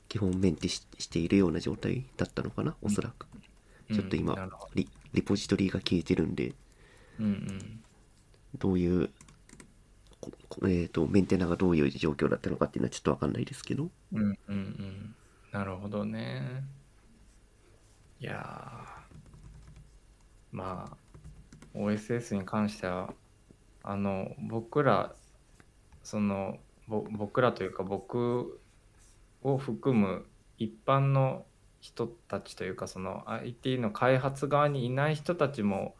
[0.09, 3.27] 基本メンテししているような状態だったのかなおそらく、
[3.91, 3.97] うん。
[3.97, 4.71] ちょっと今なるほど。
[4.75, 6.55] リリポジトリが消えてるんで。
[7.19, 7.81] うんうん。
[8.59, 9.11] どういう
[10.62, 13.88] えー、とメンテナーがどういう状況だったのかっていうのはちょっと分かんないですけど。
[14.12, 15.14] うんうんうん。
[15.53, 16.64] なるほどね。
[18.21, 18.99] いやー。
[20.51, 20.97] まあ
[21.75, 23.12] OSS に関しては
[23.83, 25.14] あの僕ら
[26.09, 28.62] そのぼ僕らというか僕
[29.42, 30.25] を含む
[30.57, 31.44] 一般の
[31.81, 35.97] 人たちというかその IT の開発側にいない人たちも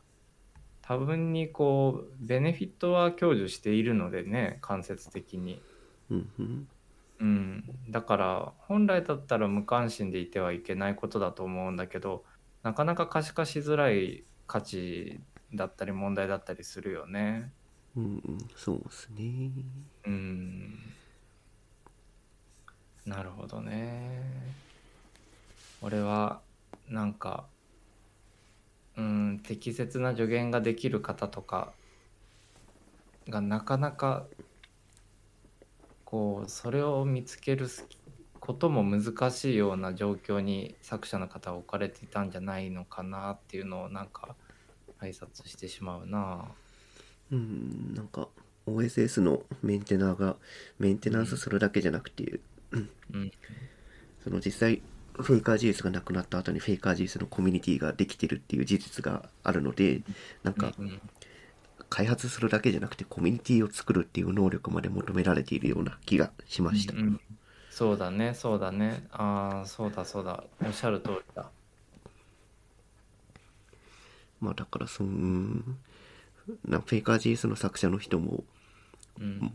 [0.81, 5.61] 多分にこうベネフィットは享受しているのでね間接的に。
[6.11, 6.69] うんうん
[7.21, 12.25] うん、だから本来だったら無関心でいてはいけないことだと思うんだけど
[12.63, 15.21] なかなか可視化しづらい価値
[15.53, 17.53] だったり問題だったりするよね。
[17.99, 19.51] うんそうですね
[20.07, 20.95] うん
[23.09, 24.23] なるほどね。
[25.81, 26.43] 俺は
[26.89, 27.47] なんか
[28.97, 31.73] うん適切な助言ができる方とか
[33.31, 34.27] がなかなか
[36.05, 37.67] こうそれを見つける
[38.41, 44.37] ことも難しいような状況に作者の方は置かれていたんじゃないのかなっていうのをなんか
[45.01, 46.45] 挨拶してしまうな。
[47.33, 48.29] うんなんか
[48.67, 50.37] OSS のメンテナーが
[50.79, 52.41] メンテナンスするだけじゃなくて、
[52.73, 53.33] うん。
[54.23, 54.83] その実際
[55.15, 60.03] フェイカー JS がなくなった後にフェイカー JS のコミュニティができてるっていう事実があるので
[60.43, 60.73] なんか
[61.89, 67.21] 開発するだけじゃなくてコミュニティを作るっていう能力まで求められているような気がしました、うんうん。
[67.71, 69.07] そうだねそうだね。
[69.13, 70.45] ああそうだそうだ。
[70.65, 71.51] おっしゃる通りだ。
[74.41, 75.79] まあだからそのうん
[76.67, 78.45] なフェイカー JS の作者の人も、
[79.21, 79.53] うん。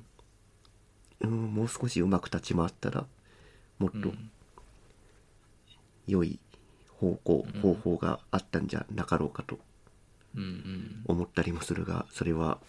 [1.21, 3.06] うん、もう少しうまく立ち回ったら
[3.79, 4.32] もっとうん。
[6.08, 6.39] 良い
[6.89, 7.62] 方向、うん。
[7.62, 9.60] 方法があったんじゃなかろうかと
[11.08, 12.60] 思ったりもするがそれは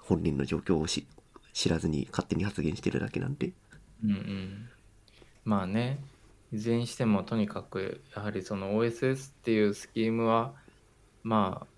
[0.00, 1.06] 本人の状況をし
[1.52, 3.52] 知らずに勝手に発言してるだけなんで。
[4.02, 4.68] うんうん。
[5.44, 5.98] まあね
[6.52, 10.54] いずれにしてもとにかくやはりその OSS っていうスキームは
[11.22, 11.73] まあ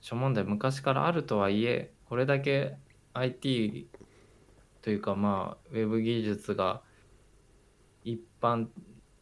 [0.00, 2.76] 諸問題昔からあるとはいえこれだけ
[3.14, 3.88] IT
[4.82, 6.82] というかまあウェブ技術が
[8.04, 8.68] 一般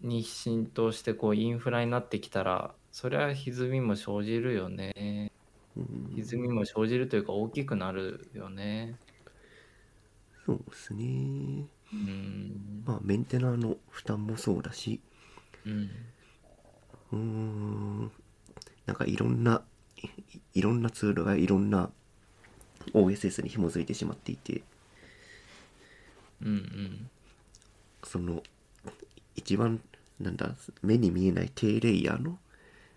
[0.00, 5.32] に浸透してこうインフラになってきたらそれは歪みも生じるよね。
[5.76, 6.12] うん。
[6.16, 8.96] 歪みも生じるというか大きくなるよね。
[10.46, 11.66] そうですね。
[11.92, 12.82] うん。
[12.86, 15.00] まあメンテナーの負担もそうだし。
[15.66, 15.90] うん。
[17.12, 18.12] うーん。
[18.86, 19.62] なんかいろんな
[20.02, 20.08] い
[20.54, 21.90] いろんなツールがいろんな
[22.92, 24.62] OSS に紐づいてしまっていて
[26.42, 27.10] うんうん。
[28.04, 28.42] その
[29.36, 29.80] 一番
[30.20, 30.50] なんだ
[30.82, 32.38] 目に見えない低レイヤーの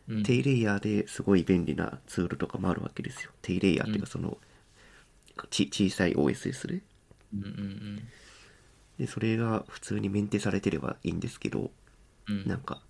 [0.08, 0.24] うん。
[0.24, 3.32] 低レイヤーですごい便利なツールとかもあるわけですよ。
[3.42, 4.38] 低レイヤーっていうかその、
[5.50, 6.82] ち小さい OSS で
[7.34, 8.08] うんうん。
[8.98, 11.72] でそれが普通にメンテされてればいいんですけど
[12.28, 12.48] うん。
[12.48, 12.82] なんか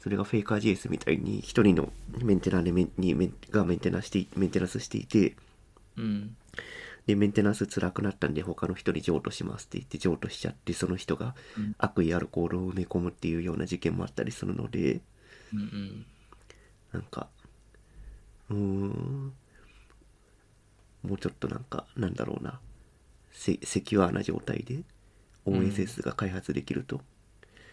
[0.00, 5.36] それがフェイカー JS みたいに一人のメンテナーでメンにメンがメンテナしていメンテナンスしていて
[5.96, 6.36] うん。
[7.06, 11.74] でメンテナンス辛くなったんで他の人に譲渡しますって言って譲渡しちゃってその人がうん。
[11.78, 15.00] 悪意ある行動を埋め込むっていうような事件もあったりするので
[15.52, 16.06] うんうん。
[16.92, 17.28] なんか
[18.48, 19.32] うーん
[21.02, 22.58] もうちょっとなんかなんだろうな
[23.32, 24.80] セセキュアな状態で
[25.46, 27.02] OSS が開発できると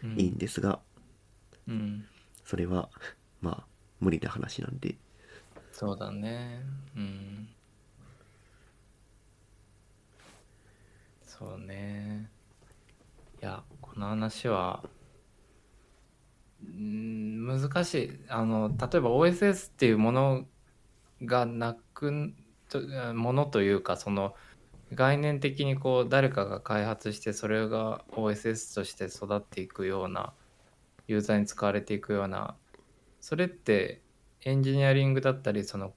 [0.03, 0.19] うん。
[0.19, 0.79] いいんですが、
[1.69, 2.05] うん
[2.47, 2.89] それは
[3.41, 3.65] まあ
[3.99, 4.95] 無理な話なんで。
[5.73, 6.61] そうだね。
[6.95, 7.49] うん。
[11.21, 12.31] そうね。
[13.41, 14.81] いやこの話は
[16.65, 18.19] ん難しい。
[18.29, 20.45] あの例えば OSS っていうもの
[21.23, 22.33] がなく
[22.69, 22.79] と
[23.13, 24.35] ものというかその
[24.93, 30.31] 概念的にこう誰かが開発してそれが OSS として育っていくような
[31.07, 32.55] ユーザーに使われていくような
[33.21, 34.01] それって
[34.41, 35.93] エンジニアリングだったりその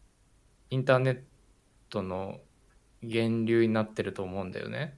[0.71, 1.21] インターネッ
[1.89, 2.41] トの
[3.03, 4.97] 源流になってると思うんだよね。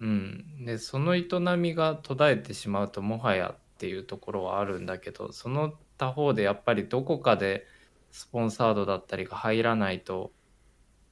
[0.00, 1.26] うんでその営
[1.58, 7.66] みが途絶えてしまうともはやっていうところはあるんだけどその他方でやっぱりどこかで
[8.10, 10.32] スポンサードだったりが入らないと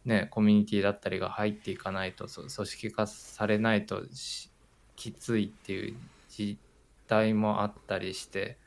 [0.04, 4.50] ねコミュニティだったりが入っていかないとそ組織化されないとし
[4.96, 5.96] きついっていう
[6.28, 6.58] 実
[7.08, 8.58] 態もあったりして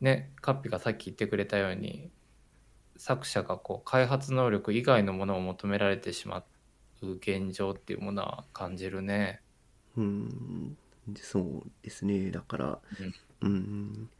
[0.00, 2.10] ねカッピがさっき言ってくれたように
[2.96, 6.44] 作者がこう開発能力以外のものを求められてしま
[7.02, 9.42] う現状っていうものは感じるね。
[9.96, 10.76] うん
[11.20, 12.80] そうですねだから
[13.42, 14.10] うんうん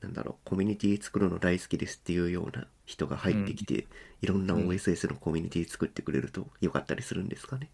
[0.00, 3.88] なんだろうコミュニティ作るの大好きですっていうような人が入ってきて、
[4.20, 7.70] いろんなうん OSS のコミュニティ作ってくれるとよかったりするんですかね。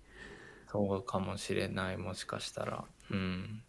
[0.68, 2.84] そうかもしれないもしかしたら。
[3.10, 3.62] うん。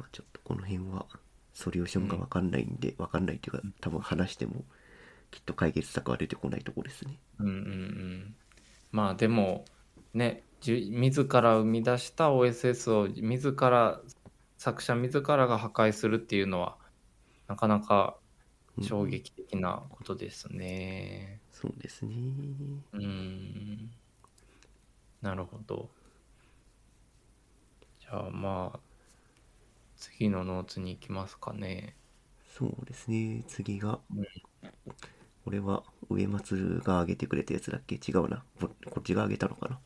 [0.00, 1.04] まあ、ちょっとこの辺は
[1.52, 4.64] ソリューションが分かんないんで、分かんないっていうか多分話しても
[5.30, 7.18] きっと解決策は出てこないとこですね。
[7.38, 8.34] うんうんうん。
[8.92, 9.66] まあでも
[10.14, 14.00] ね自ら生み出した OSS を自ら
[14.56, 16.76] 作者自らが破壊するっていうのは
[17.46, 18.16] なかなか
[18.78, 21.40] うん衝撃的なことですね。
[21.52, 22.14] そうですね。
[22.92, 23.90] うん。
[25.20, 25.90] なるほど。
[28.00, 28.89] じゃあまあ
[30.00, 31.94] 次のノーツに行きますかね。
[32.58, 33.44] そうですね。
[33.46, 34.26] 次が、うん
[35.42, 37.94] これは上松が上げてくれたやつだっけ？
[37.94, 38.44] 違うな。
[38.60, 39.78] ここっちが上げたのかな？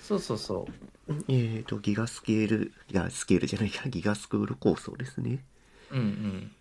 [0.00, 0.68] そうそうそ
[1.08, 1.12] う。
[1.28, 5.44] えーと、ギガスケール、いや、スケールじゃないや、ギガスクール構想ですね。
[5.90, 6.52] うんうん。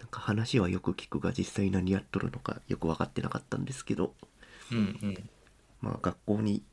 [0.00, 4.12] なんか話はよく聞くが、実際何やっとるのかよく分かってなかったんですけど、
[4.72, 5.30] うんうん。
[5.80, 6.64] まあ学校に、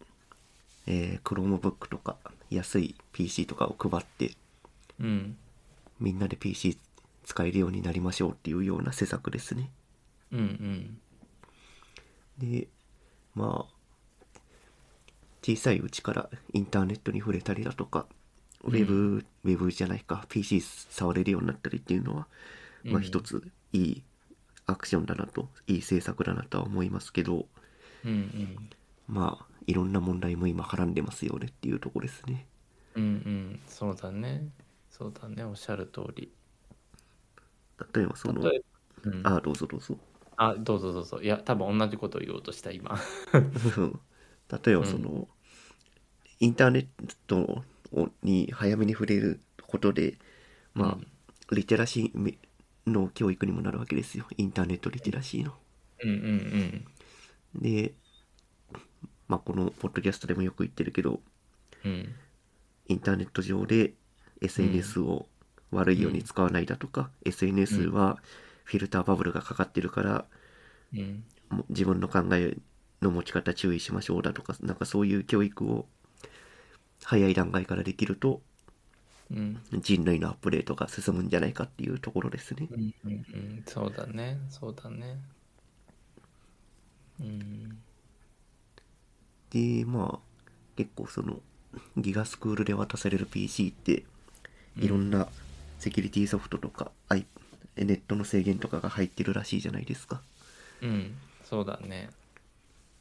[0.87, 2.17] えー、Chromebook とか
[2.49, 4.31] 安い PC とかを配って、
[4.99, 5.37] うん。
[6.01, 6.77] みんなで PC
[7.23, 9.69] 使えるようになりましょうっていうような施策ですね。
[10.31, 10.99] うんうん。
[12.37, 12.67] で、
[13.35, 14.39] まあ、
[15.43, 18.07] 小さいうちからインターネットに触れたりだとか、
[18.63, 22.27] ウェブ、ウェブじゃないか、PC 触れるようになったりっていうのは、
[22.83, 24.03] まあうん一ついい
[24.65, 27.45] アクションだなと、いい政策だなとは思いますけど、
[28.03, 28.69] うんうん。
[29.07, 32.47] まあ、いろんな問題も今はらんでますよねっていうところですね。
[32.95, 33.59] うんうん。
[33.67, 34.49] そうだね。
[35.01, 35.43] そうだね。
[35.43, 36.31] おっしゃる通り。
[37.95, 38.61] 例えばその、例え
[39.03, 39.97] ば、うん、ああ、どうぞどうぞ。
[40.37, 41.19] あ、どうぞどうぞ。
[41.23, 42.99] いや、多分同じことを言おうとした、今。
[43.33, 45.27] 例えばその、
[46.39, 46.87] インターネッ
[47.25, 50.19] トをに早めに触れることで
[50.73, 51.07] まあ、うん
[51.51, 52.37] リテラシー
[52.87, 55.51] の教育にもなるわけですよインターネットリテラシーの。
[56.01, 56.85] うんうん
[57.55, 57.93] で
[59.27, 61.19] まあこのポッドキャストでもよく言ってるけど
[61.83, 61.91] うん。
[61.91, 62.15] うん。
[62.87, 63.95] インターネット上で
[64.41, 65.27] SNS を
[65.71, 68.19] 悪いように使わないだとか、SNS は
[68.63, 70.25] フィルターバブルがかかってるから、
[71.69, 72.57] 自分の考え
[73.01, 75.85] の持ち方注意しましょうだとかなんかそういう教育を
[77.03, 78.41] 早い段階からできると
[79.31, 79.61] うん。
[79.73, 82.67] 人類のアップデートが進むんじゃないかっていうところですね。
[82.71, 83.63] うんうんうん。
[83.65, 84.37] そうだね。
[84.49, 85.17] そうだね。
[87.19, 87.77] うん。
[89.51, 90.41] でまあ
[90.77, 91.39] 結構その
[91.97, 94.03] ギガスクールで渡される PC って
[94.77, 95.27] いろんな
[95.79, 97.25] セキュリティソフトとか、アイ
[97.75, 100.21] ネットの制限とかが入ってるらしいじゃないですか。
[100.81, 101.15] うん。
[101.43, 102.09] そうだね。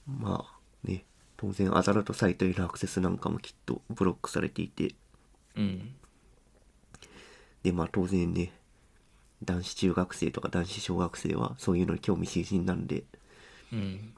[0.06, 1.04] まあね
[1.37, 4.94] 当然アダルトサイトへのアクセスなんかもきっとブロックされていて
[5.56, 5.94] うん。
[7.62, 8.52] でまあ当然ね
[9.44, 13.04] 男子中学生とか男子小学生はそういうのに興味津々なんで
[13.72, 14.12] うん。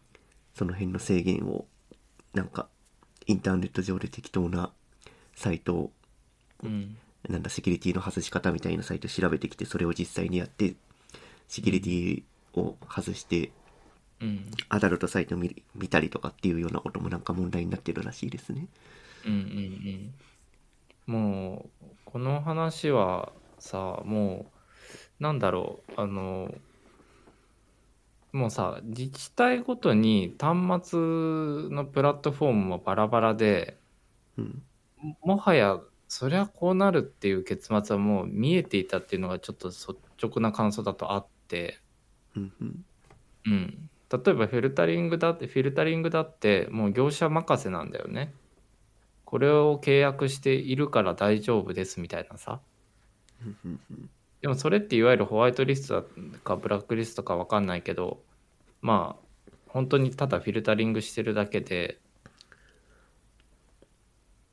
[0.55, 1.67] その辺の制限を
[2.35, 2.69] なんか
[3.27, 4.73] インターネット上で適当な
[5.35, 5.93] サイトを
[6.63, 6.97] うん。
[7.29, 10.75] なんだセキュリティの外し方みたいなサイト調べてきてそれを実際にやって
[11.49, 12.23] セキュリティ
[12.61, 13.53] を外して
[14.21, 14.51] うん。
[14.69, 18.67] アダルトサイト見見たりとかっていうようなこともなんか問題になってるらしいですね。
[19.25, 19.41] うんうんう
[19.91, 20.15] ん
[21.07, 24.47] もうこの話はさも
[25.21, 26.55] うなんだろうあの
[28.33, 30.99] もうさ自治体ごとに端末
[31.71, 33.79] のプラットフォームもバラバラで
[34.37, 34.63] うん。
[35.03, 35.81] ももはや
[36.15, 41.81] そりゃこうなるっていう結末はもう見えていたっていうのがちょっと率直な感想だとあって。
[42.37, 42.85] うんうん。
[43.47, 48.35] うん、例えばフィルタリングだってフィルタリングだってもう業者任せなんだよね。
[49.25, 52.61] これを契約しているから大丈夫ですみたいなさ。
[54.43, 56.07] でもそれっていわゆるホワイトリスト
[56.45, 58.21] かブラックリストか分かんないけど
[58.83, 62.02] まあ本当にただフィルタリングしてるだけで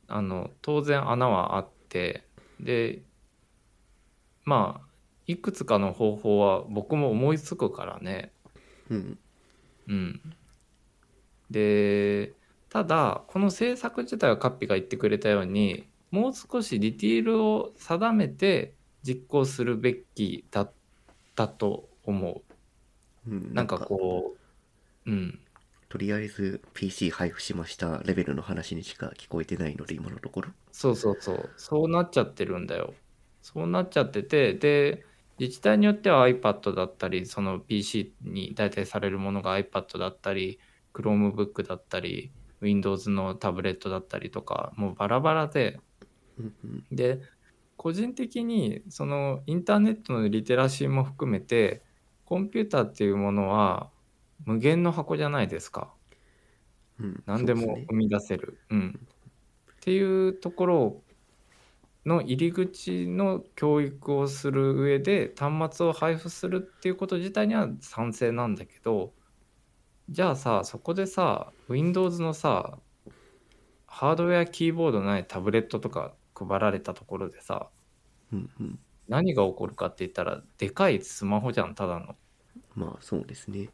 [0.09, 2.23] あの当然穴はあって
[2.59, 3.01] で
[4.45, 4.89] まあ
[5.27, 8.33] いくつかの方法は僕も思いつくからね。
[8.89, 9.19] うん
[9.87, 10.21] うん。
[11.49, 12.33] で、
[12.69, 20.73] ただ、この制作自体はカッピが言ってくれたように、もう少しディティールを定めて実行するべきだっ
[21.35, 22.43] たと思
[23.27, 23.53] うんう。
[23.53, 24.35] なんかこ
[25.05, 25.39] う、うん。
[25.89, 31.49] とりあえず PC 配布しましたレベルの話にしか聞こえてないので今のところそうそうそう。
[31.57, 32.93] そうなっちゃってるんだよ。
[33.41, 35.05] そうなっちゃってて、で、
[35.39, 40.59] 自治体によっては iPad だったり、その PC に代替されるものが iPad だったり、
[40.93, 42.31] Chromebook だったり、
[42.61, 45.79] Windows のタブレットだったりとか、もうバラバラで、
[46.37, 47.19] うんうんで、
[47.77, 51.81] 個人的にそのインターネットのリテラシーも含めて、
[52.25, 53.89] コンピューターっていうものは
[54.45, 55.93] 無限の箱じゃないですか。
[56.99, 58.59] うん何でも生み出せる。
[58.69, 59.07] うん。
[59.73, 61.03] っていうところ
[62.05, 69.13] の入り口の教育をする上で端末を配布するっていうこと自体には賛成なんだけど
[70.09, 72.79] じゃあさそこでさ Windows のさ
[73.85, 77.69] ハードウェアキーボードないタブレットとか配られたところでさ
[78.31, 82.15] うんうん何が起こるかって言ったらでかいスマホじゃんただの。
[82.75, 83.69] まあそうですね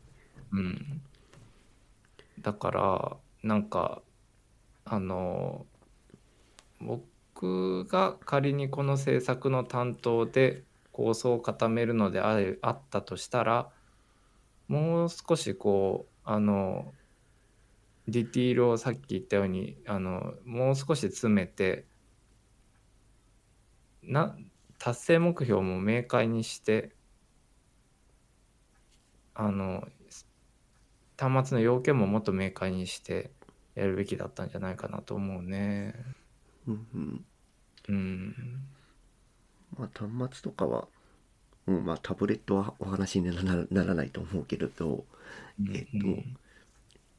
[0.51, 1.01] うん、
[2.41, 4.01] だからなんか
[4.85, 5.65] あの
[6.79, 13.69] 僕が仮にこの制作の担当で構想を固めるのでああったとしたら
[14.67, 16.93] もう少しこうあの
[18.07, 21.85] ディティールをさっき言ったようにあのもう少し詰めて
[24.03, 24.35] な
[24.77, 26.91] 達成目標も明快にして
[29.33, 29.87] あの
[31.17, 33.31] 端末の要件ももっと明快にして
[33.75, 35.95] やるべきだったんじゃないかなと思うね。
[36.67, 37.25] うんうん
[37.87, 38.35] うん。
[39.77, 40.87] まあ端末とかは
[41.67, 45.05] うんまあタブレットはお話にならならないと思うけれど
[45.73, 45.85] えっ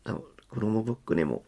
[0.04, 0.18] とあ
[0.52, 1.42] Chromebook でも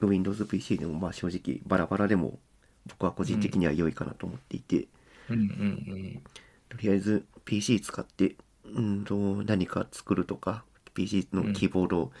[0.00, 2.38] Windows PC でもまあ正直バラバラでも
[2.86, 4.88] 僕は個人的には良いかなと思っていて、
[5.28, 6.22] うんうん
[6.68, 9.14] とりあえず PC 使ってうんと
[9.44, 10.64] 何か作るとか
[10.94, 12.12] PC のキーボードを、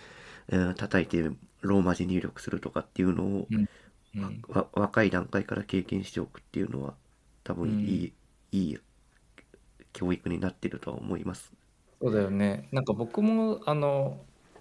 [0.48, 3.68] えー叩いてローマ字入力するとかっていうのを、うん
[4.14, 6.94] うんわ若い段階から経験しておくっていうのは
[7.44, 8.12] 多分いい、
[8.52, 8.78] いい
[9.92, 11.52] 教育になってるとは思います。
[12.00, 12.68] そうだよね。
[12.72, 14.18] なんか僕もあの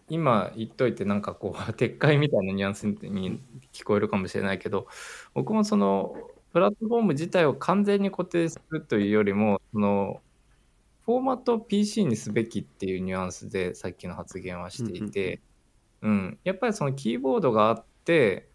[0.10, 3.42] 今言っといてなんかこう 撤回みたいなニュアンスに
[3.74, 4.88] 聞こえるかもしれないけど
[5.34, 6.16] 僕もその
[6.54, 10.22] プラットフォーム自体を完全に固定するというよりもその
[11.12, 15.42] フォーマットを PC にすべきっていうニュアンスでさっきの発言はしていて、
[16.02, 18.48] うん、やっぱりそのキーボードがあって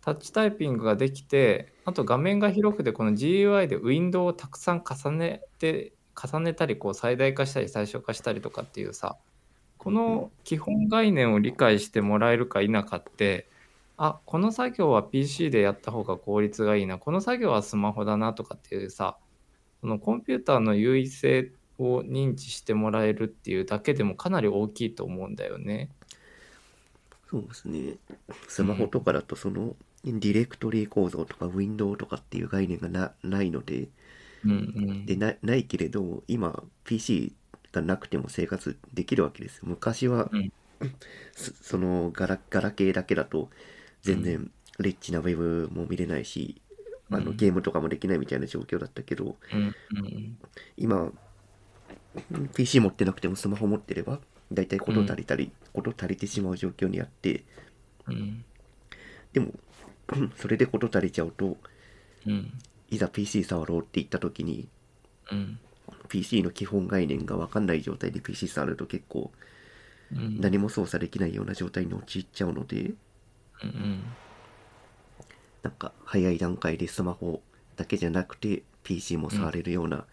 [0.00, 9.16] タッチタイピングができてあと画面が広くてこの GUI でウィンドウをたくさん重ねて重ねたりこう最大化したり最小化したりとかっていうさ
[9.78, 13.48] この基本概念を理解してもらえるか否かって
[13.96, 19.16] あこの作業は PC でやった方が効率がいいなこの作業はスマホだなとかっていうさ
[19.80, 25.90] そのコンピューターの優位性を認知してもらえるっていうだけでもかなり大きいと思うんだよね。
[27.30, 27.96] そうですね。
[28.48, 33.88] スマホとかだとそのディレクトリ構造とかウィンドウとかっていう概念がなないので。
[34.44, 35.06] うんうん。
[35.06, 37.34] でなないけれど今 PC
[37.72, 40.52] がなくても生活できるわけです昔は、うん。
[41.32, 43.50] そそのガラガラケーだけだと
[44.02, 46.60] 全然レッチなウェブも見れないし、
[47.10, 47.36] あのうん。
[47.36, 50.38] ゲームとかもできないみたいな状況だったけどうんうん。
[50.76, 51.12] 今
[52.54, 54.20] PC 持ってなくてもスマホ持ってれば
[54.52, 57.44] 大体事足りたり、事足りてしまう状況にあって
[58.06, 58.44] うん。
[59.32, 59.52] でも
[60.36, 61.56] それで事足りちゃうと
[62.26, 62.52] うん。
[62.90, 64.68] いざ PC 触ろうって言った時に
[65.30, 65.58] うん。
[66.08, 69.32] PC の基本概念が分かんない状態で PC 触ると結構
[70.12, 70.40] うん。
[70.40, 72.92] 何も操作できないような状態に陥っちゃうので
[73.62, 74.02] うん
[75.62, 77.40] なんか早い段階でスマホ
[77.76, 80.04] だけじゃなくて PC も触れるような、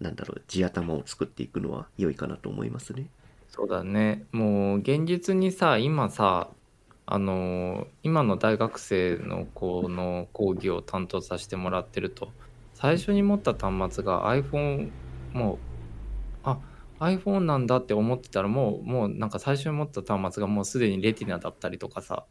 [0.00, 3.06] なんだろう地頭を作っていくのは良いかなと思いますね。
[3.48, 6.50] そうだねもう現実にさ今さ
[7.04, 12.30] あの今の大学生の子の講義を担当させてもらってると
[12.74, 14.90] 最初に持った端末が iPhone
[15.32, 15.58] もう
[16.44, 16.58] あ
[17.00, 22.24] iPhone なんだって思ってたらもうもうなんか最初に持った端末がもうすでにレティナだったりとかさ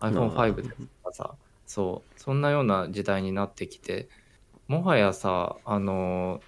[0.00, 1.34] iPhone5 ですとかさ
[1.66, 4.08] そうそんなような時代になってきて
[4.68, 6.40] もはやさあの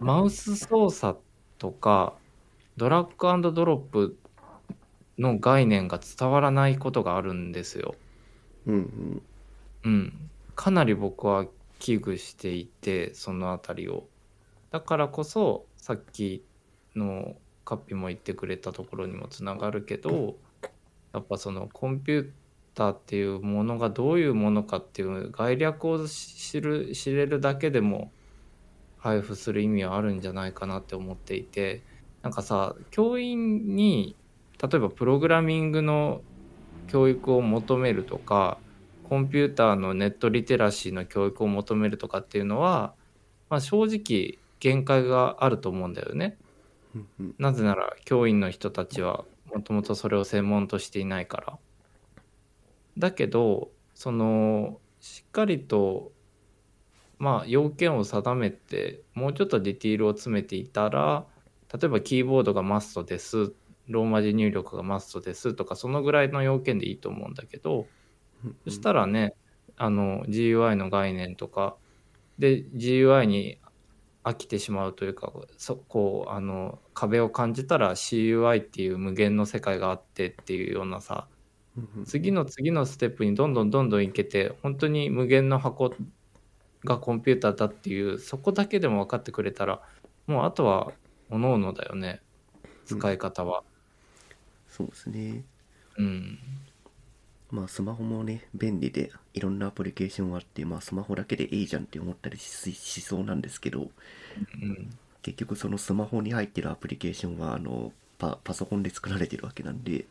[0.00, 1.20] マウス操作
[1.58, 2.14] とか
[2.76, 4.16] ドラッグドロップ
[5.18, 7.94] の概念が伝わらないことがあるんですよ。
[8.66, 9.22] うんうん
[9.84, 10.30] うん。
[10.56, 11.46] かなり僕は
[11.78, 14.06] 危惧していて、そのあたりを。
[14.70, 16.44] だからこそさっき
[16.96, 20.36] のカッピも言ってくれたところにもつながるけど
[21.12, 22.30] やっぱそのコンピュー
[22.74, 28.12] ターっていうものがどういうものかっていう概略を知る知れるだけでも
[29.00, 31.82] 配布する意味はあるんじゃないかなって思っていて
[32.22, 34.14] なんかさ教員に
[34.62, 36.20] 例えばプログラミングの
[36.86, 38.58] 教育を求めるとか
[39.08, 42.94] コンピューターのネットリテラシーの教育を求めるとかっていうのは、
[43.48, 46.36] まあ、正直限界があると思うんだよね。
[47.38, 51.58] なぜなら教員の人たちはもともとそれを専門としていないから。
[52.98, 56.12] だけどそのしっかりと
[57.20, 61.26] まあ要件を定めてもうちょっとディティールを詰めていたら
[61.72, 63.54] 例えばキーボードがマストです。
[63.88, 67.88] ローマ字入力がマストですとかそのぐらいの要件でいいと思うんだけど
[68.44, 69.34] うんそしたらね
[69.76, 71.76] あの GUI の概念とか
[72.38, 73.60] で GUI に
[74.22, 81.28] 飽きてしまうというかそこうあの壁を感じたら CUI っていう無限の世界があってっていうようなさ
[82.04, 85.94] 次の次のステップにどんどんどんどんいけて本当に無限の箱
[86.84, 89.80] がコンピューターだっていうそこだけでも分かってくれたら
[90.26, 90.92] もうあとは
[91.30, 92.20] 各々だよね。
[92.86, 93.62] 使い方は。
[94.68, 95.44] そうですね。
[95.98, 96.38] うん、
[97.50, 103.90] まあスマホもね便利でいろんなアプリケーションあってまあスマホだけでいいじゃんって思ったりししそうなんですけど
[104.62, 104.90] うん、
[105.22, 110.06] 結局そのスマホに入ってるアプリケーションはあのパパソコンで作られてるわけなんで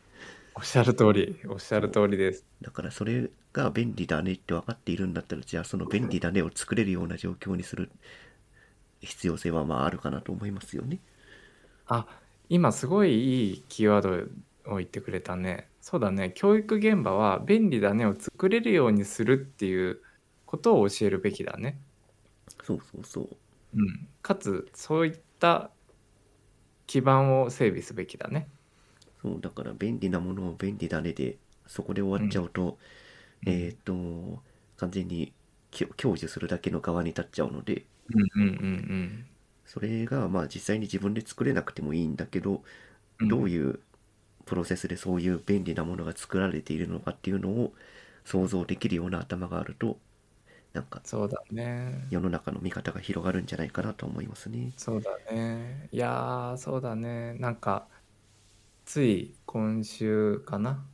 [0.54, 2.44] おっしゃる通りおっしゃる通りです。
[2.60, 7.90] だからそれが便利だねって分かっているんだったらじゃあその便利だねを作れるような状況にする
[9.00, 10.98] 必要性はまああるかなと思いますよね。
[11.86, 12.06] あ
[12.48, 20.00] 今すごいいいキーワードを言ってくれたねそうだね教育現場は便利だねを作れるようにするっていう
[20.46, 21.80] ことを教えるべきだね、
[22.64, 23.28] そうそうそう。
[23.74, 25.70] うん、かつそういった
[26.86, 28.48] 基盤を整備すべきだね
[29.22, 32.78] そうだから便利なものを便利だねでそこで終わっちゃうと、
[33.46, 33.52] うん。
[33.52, 34.42] えっ、と
[34.76, 35.32] 完全に
[35.70, 39.26] 享受するだけの側に立っちゃうのでうんうんうん。
[39.66, 42.62] それがまあ実際に自分で作れなくてもいいんだけど、
[43.20, 43.28] うん。
[43.28, 43.80] どういう
[44.46, 47.72] プロセスでそういう便利なものが作られているのかっていうのを
[48.24, 49.98] 想像できるような頭があると
[50.72, 52.06] なんかそうだね。
[52.10, 54.72] 世の中の見方が広がるんじゃないかなと思いますね。
[54.76, 55.88] そうだね。
[55.92, 57.34] いやーそうだね。
[57.34, 57.88] なんか
[58.90, 60.84] つい今週かな？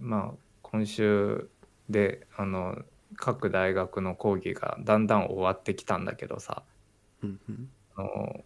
[0.00, 1.50] まあ今週
[1.88, 2.76] であの
[3.16, 6.62] 各大学の講義がだんだん終わってきたんだけどさ。
[7.24, 7.68] うんうん。
[7.96, 8.44] あの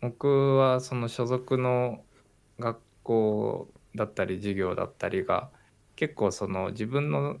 [0.00, 2.02] 僕はその所属の
[2.58, 5.50] 学校だったり授業だったりが
[5.94, 7.36] 結構その自分の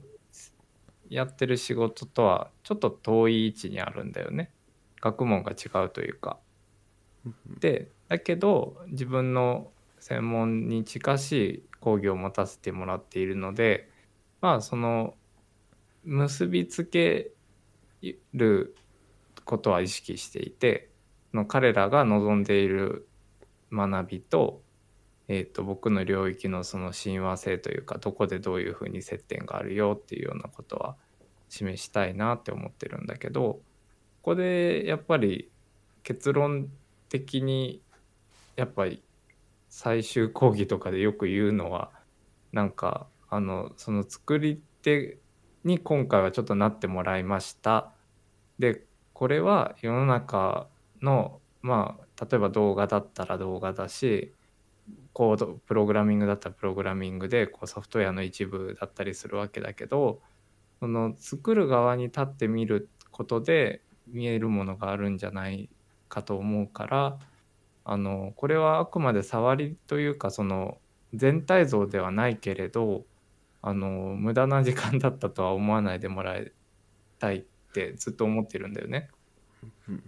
[1.08, 4.50] やってる仕事とはちょっと遠い位置にあるんだよね。
[5.00, 6.38] 学問が違うというか。
[7.58, 9.70] でだけど自分の
[10.00, 13.88] 専門に近しい講義を持たせてもらっているので
[14.40, 15.14] まあその
[16.04, 17.30] 結びつけ
[18.32, 18.74] る
[19.44, 20.90] ことは意識していて
[21.32, 23.06] の彼らが望んでいる
[23.72, 24.62] 学びと,、
[25.28, 30.96] えー、と僕の領域のその親和性というかどこでどういうふうに接点があるよっていうようなことは
[31.48, 33.60] 示したいなって思ってるんだけどこ
[34.22, 35.50] こでやっぱり
[36.02, 36.68] 結論
[37.08, 37.82] 的に
[38.56, 39.02] やっぱり
[39.70, 41.90] 最終講義とかでよく言うのは
[42.52, 45.18] なんかあのその作り手
[45.64, 47.92] に今回はちょっとなってもらいました。
[48.58, 50.68] でこれは世の中
[51.00, 54.34] のまあ例えば動画だったら動画だし
[55.12, 60.20] コードプログラミングだったらプログラミングでこうソフトウェアの一部だったりするわけだけど
[60.80, 65.68] その作る側に立ってみることで見えるものがあるんじゃない
[66.08, 67.18] かと思うから
[67.84, 70.78] あのこれはあくまで触りというかその
[71.14, 73.04] 全体像ではないけれど
[73.62, 76.52] あの無駄な時間だったとは思わないでもらい
[77.18, 79.10] たいってずっと思ってるんだよね。
[79.88, 80.02] うん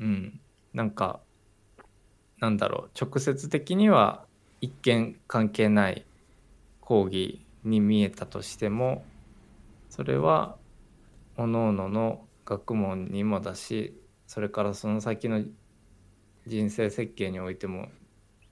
[0.00, 0.40] うん、
[0.72, 1.20] なんか
[2.40, 4.26] なんだろう直接的には
[4.60, 6.04] 一見関係ない
[6.80, 9.04] 講義に見えたとしても
[9.88, 10.56] それは
[11.36, 15.42] 各々の学問にもだしそれからその先の
[16.46, 17.88] 人生設計においても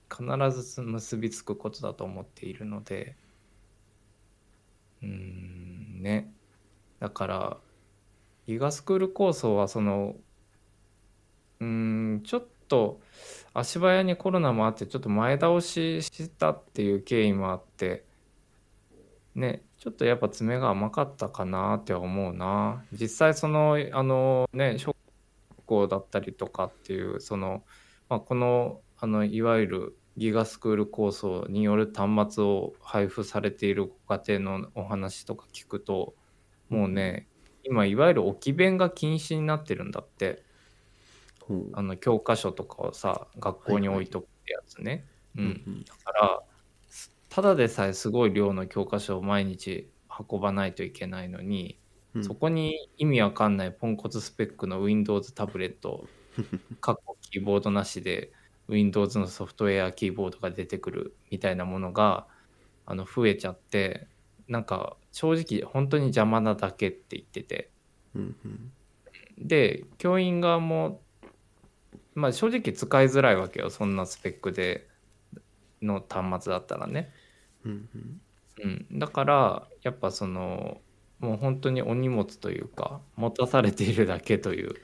[0.09, 3.15] 必ず結びつくことだと思っているので
[5.01, 6.31] うーんね。
[6.99, 7.57] だから
[8.47, 10.15] ギガスクール構想はその
[11.59, 12.99] うーんちょっと
[13.53, 18.05] 足早にコロナもあってちょっと前倒ししたっていう経緯もあって
[19.35, 19.63] ね。
[19.77, 22.85] ちょっとやっぱ爪が甘かったかなって思うな。
[22.93, 24.95] 実際そのあのね小
[25.57, 27.63] 学校だったりとかっていうその、
[28.13, 36.13] まあ、このあのいわゆるギガスクール構想による端末を配布されているご家庭のお話とか聞くと
[36.69, 37.27] もうね
[37.63, 40.43] 今いわゆる置き弁が禁止になってるんだって。
[41.41, 45.43] ほうあの教科書とかをさ学校に置いとくってやつね、うん。
[45.43, 46.39] うんだから
[46.87, 49.89] すただでさえすごい量の教科書を毎日
[50.29, 51.79] 運ばないといけないのに、
[52.13, 52.23] うん。
[52.23, 56.05] そこに意味わかんないポンコツスペックの Windows タブレット
[56.81, 58.31] 過去キーボードなしで
[58.67, 62.27] Windows のソフトウェアキーボードが出てくるみたいなものが
[62.85, 64.07] あの増えちゃって
[64.47, 67.69] なんか正直本当に邪魔なだけって言ってて。
[68.15, 68.71] うんうん。
[69.37, 71.01] で教員側も
[72.13, 74.87] まあ正直使いづらいわけよそんなスペックで
[75.81, 77.11] の端末だったらね。
[77.65, 78.21] うんうん。
[78.63, 80.81] うん、だからやっぱその
[81.19, 84.75] もう本当にお荷物というか持たされているだけという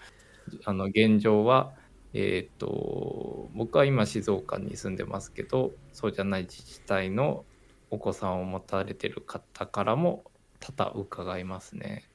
[0.66, 1.74] あの現状は
[2.14, 7.46] えっ、と僕は今静岡に住んでますけどそうじゃない自治体の
[7.92, 10.24] お子さんを持たれてる方からも
[10.60, 12.06] 多々伺いますね。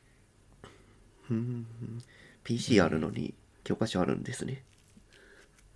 [1.30, 1.66] うんうん
[2.44, 4.62] PC あるのに教科書あるんですね。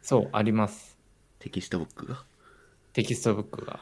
[0.03, 0.99] そうあります。
[1.39, 2.25] テキストブックが。
[2.93, 3.81] テキストブックが。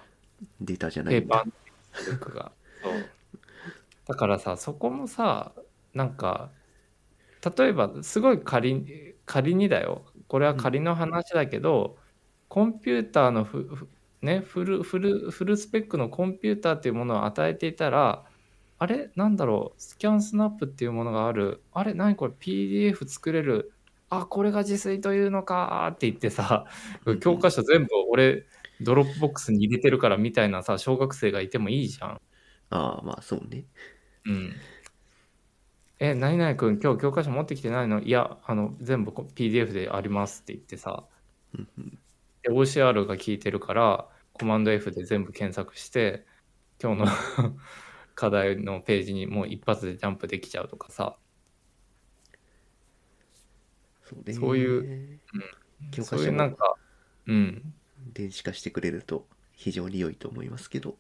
[0.60, 1.20] データじゃない。
[1.20, 1.58] んだペーパーのテ
[1.98, 2.52] キストブックが。
[2.82, 2.92] そう。
[4.06, 5.52] だからさそこもさ
[5.94, 6.50] なんか
[7.56, 10.04] 例えばすごい仮に仮にだよ。
[10.28, 11.98] これは仮の話だけど、
[12.48, 13.88] コンピューターのフフ
[14.22, 18.24] ね、フルフルフルスペックのコンピューターっていうものを与えていたら
[18.78, 19.10] あれ？
[19.16, 19.80] なんだろう？
[19.80, 21.62] ScanSnap っていうものがある。
[21.72, 21.94] あれ？
[21.94, 23.72] 何これ？PDF 作れる。
[24.08, 25.88] あこれが自炊というのか？
[25.92, 26.66] って言ってさ
[27.04, 28.46] うん教科書全部俺
[28.80, 32.20] Dropbox に入れてるからみたいなさ小学生がいてもいいじゃん。
[32.70, 33.64] ああまあそうね。
[34.26, 34.52] うん。
[35.98, 38.00] え、何々君、今日教科書持ってきてないの？
[38.02, 41.08] いや、あの、全部こ PDF でありますって言ってさ、
[42.42, 46.26] で、OCR が効いてるから、コマンド F で全部検索して、
[46.82, 47.06] 今日の
[48.14, 51.18] 課題のページにもう一発でジャンプできちゃうとかさ、
[54.02, 54.32] そうね。
[54.34, 55.20] そういう
[55.90, 56.74] 教科そうい書もうなんか、
[57.26, 57.74] うん、
[58.12, 60.98] 電子化してくれると非常に良いと思いますけど。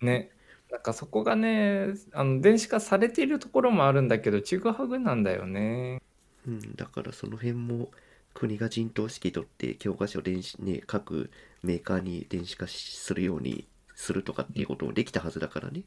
[0.00, 0.30] ね、
[0.70, 6.02] なんかそこがね、あの電子化されているところもあるんだけど、ちぐはぐなんだよね。
[6.46, 7.90] うん、だからその辺も
[8.34, 11.30] 国が陣頭指揮取って教科書電子ね各
[11.62, 15.82] メーカーに電子化しするようにするとかっていうこともできたはずだからね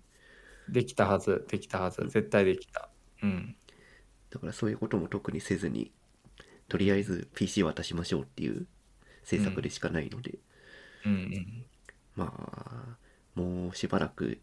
[0.70, 2.90] できたはず、できたはず、絶対できた。
[3.24, 3.56] うん。
[4.30, 5.92] だからそういうことも特にせずに
[6.70, 8.66] とりあえず PC 渡しましょうっていう
[9.24, 10.40] 政策でしかないので、
[11.06, 11.66] うんうん。
[12.16, 12.98] まあ
[13.36, 14.40] もうしばらく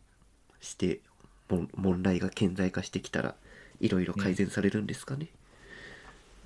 [0.61, 1.01] して
[1.49, 3.35] も問題が顕在化してきたら
[3.81, 5.29] いろいろ改善されるんですかね、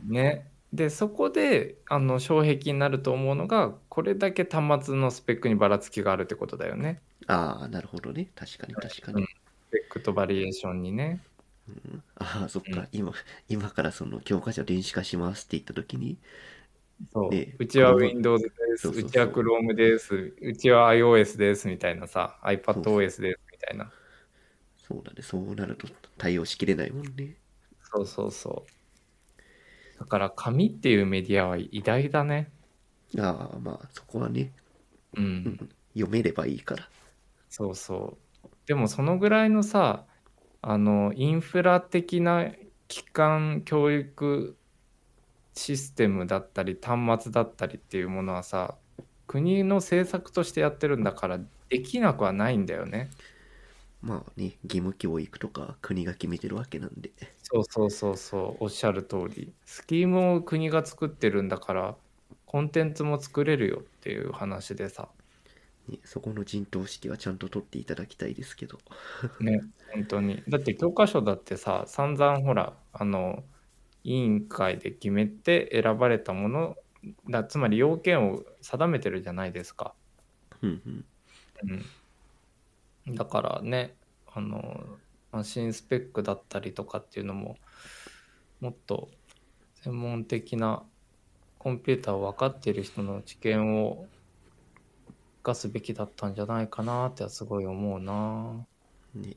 [0.07, 0.47] ね。
[0.73, 7.01] で、そこで、あの、障壁になると思うのが、これだけ端末のスペックにばらつきがあるってことだよね。
[7.27, 11.21] ああなるほどね確かに確かに、うんスペックとバリエーションにね。
[11.69, 13.13] うんああそっか、うん今
[13.49, 16.19] 今からその教科書電子化しますって言った時に
[17.13, 17.31] そう。
[17.31, 18.89] ねうちは Windows です。
[18.89, 20.35] うちは Chrome です。
[20.41, 21.69] うちは iOS です。
[21.69, 23.41] みたいなさ、iPadOS です。
[23.53, 23.85] みたいな。
[23.87, 24.02] そう
[25.05, 25.89] だねそうなると
[26.19, 27.37] 対応しきれないもんね
[27.95, 29.99] そうそうそう。
[30.01, 32.51] だから、紙っていうメディアは偉大だね。
[33.19, 34.53] ああまあそこはね、
[35.15, 35.21] う。
[35.21, 36.89] うんん、読めればいいから
[37.51, 38.49] そうそう。
[38.67, 40.07] でもそのぐらいのさ、
[40.63, 42.51] あの、インフラ的な
[42.89, 44.57] 機関教育
[45.55, 48.77] システムだったり、端末だったりっていうものはさ、
[49.27, 51.39] 国の政策としてやってるんだから、
[51.69, 53.11] できなくはないんだよね。
[54.03, 59.55] まあね義務教育とか国が決めてるわけなんでそうそうそうそう、おっしゃる通り。
[59.65, 61.99] スキームを国が作ってるんだから、
[62.47, 65.13] コンテンツも作れるよっていう話でさ。
[65.89, 68.79] ねそこの陣頭指揮はちゃんと取っていただきたいですけど
[69.41, 69.61] ね、
[69.95, 70.43] 本当に。
[70.49, 73.45] だって教科書だってさ、散々ほら、あの、
[74.05, 76.77] 委員会で決めて選ばれたもの
[77.31, 79.97] だ、つまり要件を定めてるじゃないですか。
[80.63, 81.05] うんうん
[81.63, 81.93] うん。
[83.09, 83.97] だからね、
[84.33, 84.99] あの、
[85.33, 87.57] マシンスペックだったりとかっていうのも、
[88.61, 89.09] もっと
[89.75, 90.85] 専門的な
[91.59, 94.07] コンピューターを分かっている人の知見を
[95.39, 98.67] 生かすべきだったんじゃないかなってすごい思うな。
[99.15, 99.37] ね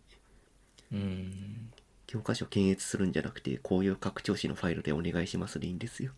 [0.91, 1.71] うん。
[2.07, 6.13] 教科書検閲するんじゃなくてこういう拡張子のファイルでお願いしますでいいんですよ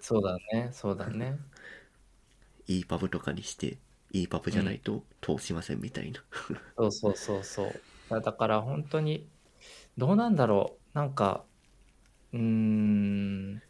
[0.00, 1.38] そうだね、そうだね。
[2.68, 3.78] EPUB とかにして
[4.14, 6.24] EPUB じゃないと通しませんみたいな、
[6.76, 8.10] そうそうそうそう。
[8.10, 9.28] だだから本当に、
[9.96, 10.98] どうなんだろう。
[10.98, 11.44] なんか、
[12.32, 13.62] うーん。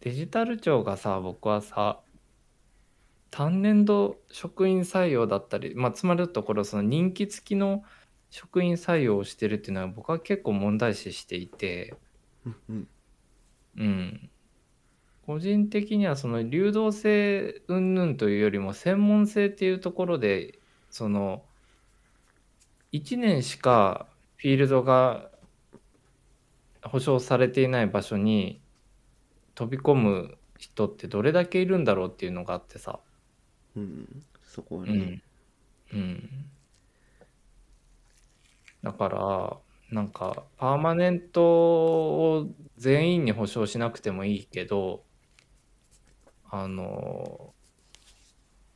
[0.00, 2.00] デジタル庁がさ僕はさ
[3.30, 7.82] 単年度職員採用だったり、まあ、つまりのところその人気付きの
[8.30, 12.00] 職員採用をしてるっていうのは僕は結構問題視していて、
[12.44, 12.88] うんうん。
[13.76, 14.30] うん、
[15.26, 20.60] 個人的にはその流動性云々というよりも専門性っていうところで
[20.90, 21.42] その
[22.92, 24.06] 1年しか
[24.36, 25.28] フィールドが
[26.82, 28.60] 保証されていない場所に
[29.56, 33.00] 飛び込む人ってどれだけいるんだろうっていうのがあってさ。
[33.76, 34.22] うん。
[34.44, 35.22] そこはね。
[35.92, 36.30] うん、うん、
[38.82, 39.56] だから
[39.90, 45.02] なんかパーマネントを全員に保証しなくてもいいけど
[46.50, 47.54] あの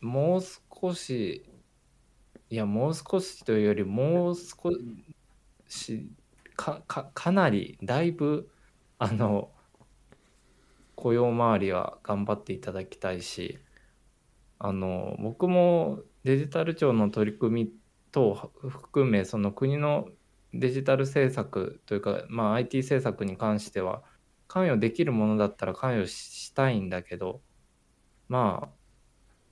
[0.01, 0.41] もう
[0.83, 1.45] 少し
[2.49, 4.73] いやもう少しというよりもう少
[5.69, 6.09] し
[6.57, 8.51] かかかなりだいぶ
[8.99, 9.51] あの
[10.97, 13.59] 雇用周りは頑張っていただきたいし
[14.59, 17.73] あの僕もデジタル庁の取り組み
[18.13, 18.35] 等
[18.69, 20.09] 含めその国の
[20.53, 24.03] デジタル政策というか、まあ、IT 政策に関しては
[24.49, 27.41] 関与できるものだったら関与したいんだけど
[28.31, 28.69] まあ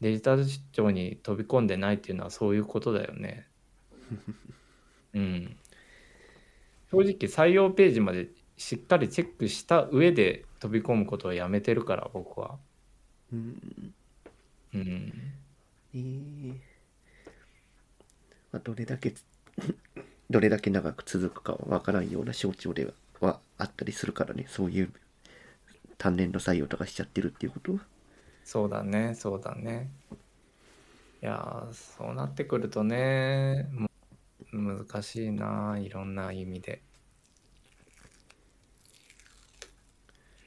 [0.01, 3.47] デジタル庁に飛び込んでないっていうのはそういうことだよね。
[5.13, 5.57] うん。
[6.91, 12.59] 正直採用ページまでしっかりチェックした上で飛び込むことをやめてるから僕は。
[13.33, 13.95] うん
[14.73, 15.13] うん。
[15.95, 16.53] えー
[18.53, 19.25] まあ、どれだけつ
[20.31, 24.93] どれだけ長く続くかはわからんような象徴でははあったりするからねそういう
[25.97, 27.81] 単年度採用とかしちゃってるっていうことは
[28.49, 29.91] そうだね、そうだね。
[31.21, 33.91] いやー、そうなってくるとね、も
[34.55, 36.81] う難しいな、いろんな意味で。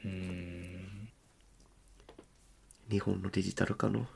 [0.04, 1.10] うーん、
[2.90, 4.08] 日本のデジタル化の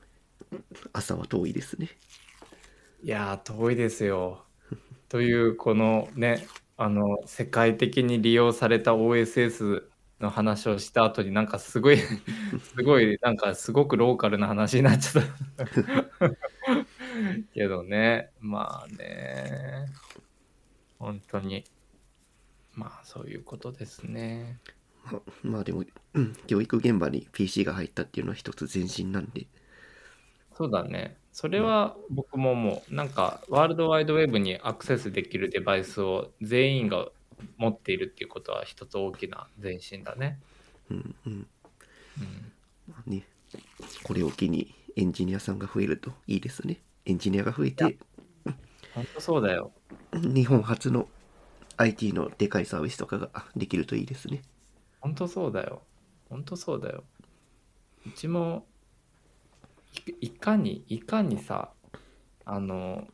[0.92, 1.90] 朝は遠いですね
[3.04, 4.46] いやー、遠いですよ。
[5.10, 11.98] という、このね、あの、世界的に利用された OSS の話をした後になんかすごい、
[12.78, 15.26] すごい、なんかすごくローカルな話になっちゃっ
[15.58, 15.66] た。
[17.54, 19.88] けどね、まあね、
[21.00, 21.64] 本当に、
[22.74, 24.60] まあそういうことですね。
[25.12, 29.48] ままあでも、うん教育現場に PC が入ったっていうのは一つ前進なんで
[30.58, 31.18] そうだね。
[31.34, 37.10] それは僕ももう、なんか、ワールドワイドウェブにアクセスできるデバイスを全員が
[37.58, 40.40] 持っているっていうことは一つ大きな前進だね。
[40.90, 41.48] うんうんうん、
[42.88, 43.24] まあね
[44.04, 47.98] これを機にエンジニアさんが増えるといいですねエンジニアが増えて
[48.94, 49.72] 本当そうだよ。
[50.14, 51.08] 日本初の
[51.78, 54.42] IT のでかいサービスとかができるといいですね
[55.02, 55.82] 本当そうだよ。
[56.30, 57.04] 本当そうだよ。
[58.08, 58.66] うちも
[60.22, 61.72] いいかにいかにさ
[62.46, 63.08] あの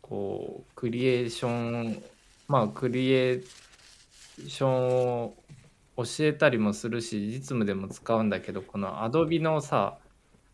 [0.00, 2.02] こうクリエーション
[2.48, 5.34] まあクリエーションを
[5.96, 9.98] 教えたりもするし実務でも使うんだけどこの Adobe のさ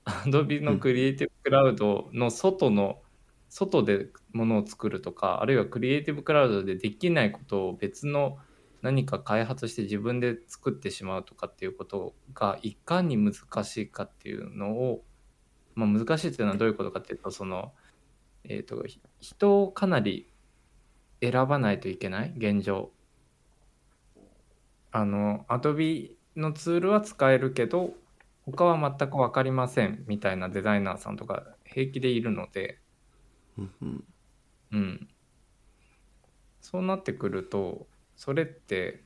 [0.05, 2.99] Adobe のクリエイティブクラウドの外の、
[3.49, 8.39] 外でものを作るとかあるいはクリエイティブクラウドでできないことを別の
[8.81, 15.05] 何か開発して自分で作ってしまうとかっていうことがいかに難しいかっていうのを、
[15.75, 17.73] まあ、難しいっていうのはどういうことかっていうとその、
[18.45, 20.32] えー、とひ人をかなり
[21.23, 22.35] 選ばないといけない？
[22.37, 22.93] 現状。
[24.93, 27.95] あの Adobe のツールは使えるけど
[28.45, 32.81] 他は全く分かりませんみたいなデザイナーさんとか平気でいるので。
[34.71, 35.09] うん
[36.61, 39.05] そうなってくるとそれって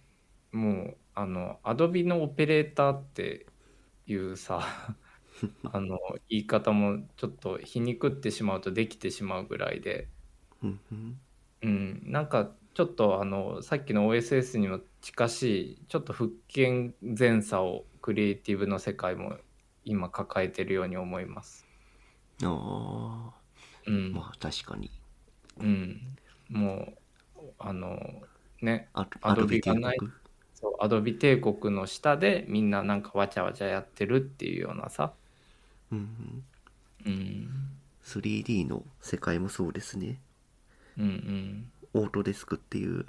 [0.53, 3.47] もうあの Adobe のオペレーターって
[4.07, 4.63] いうさ
[5.65, 5.99] あの
[6.29, 10.09] 言い方もちょっと皮肉ってしまうとできてしまうぐらいで、
[11.63, 12.03] うん。
[12.05, 19.37] なんかちょっとあのさっきの OSS にも近しいちょっと不健全さをクリエイティブの世界も
[19.85, 21.67] 今抱えてるように思います。
[22.43, 23.33] あ
[23.87, 24.13] うん。
[24.15, 24.91] あまあ確かに。
[25.59, 26.17] うん、
[26.51, 26.93] も
[27.37, 27.99] うあの
[28.61, 29.97] ねあアドビがない
[30.55, 35.13] そうアドビ帝国の下でみんななんかわちゃわちゃやってるっていうようなさ、
[35.93, 36.45] うん
[37.05, 37.13] うん。
[37.13, 37.49] うん、
[38.05, 40.19] 3D の世界もそうですね
[40.99, 42.03] うんうん。
[42.03, 43.07] オートデスクっていう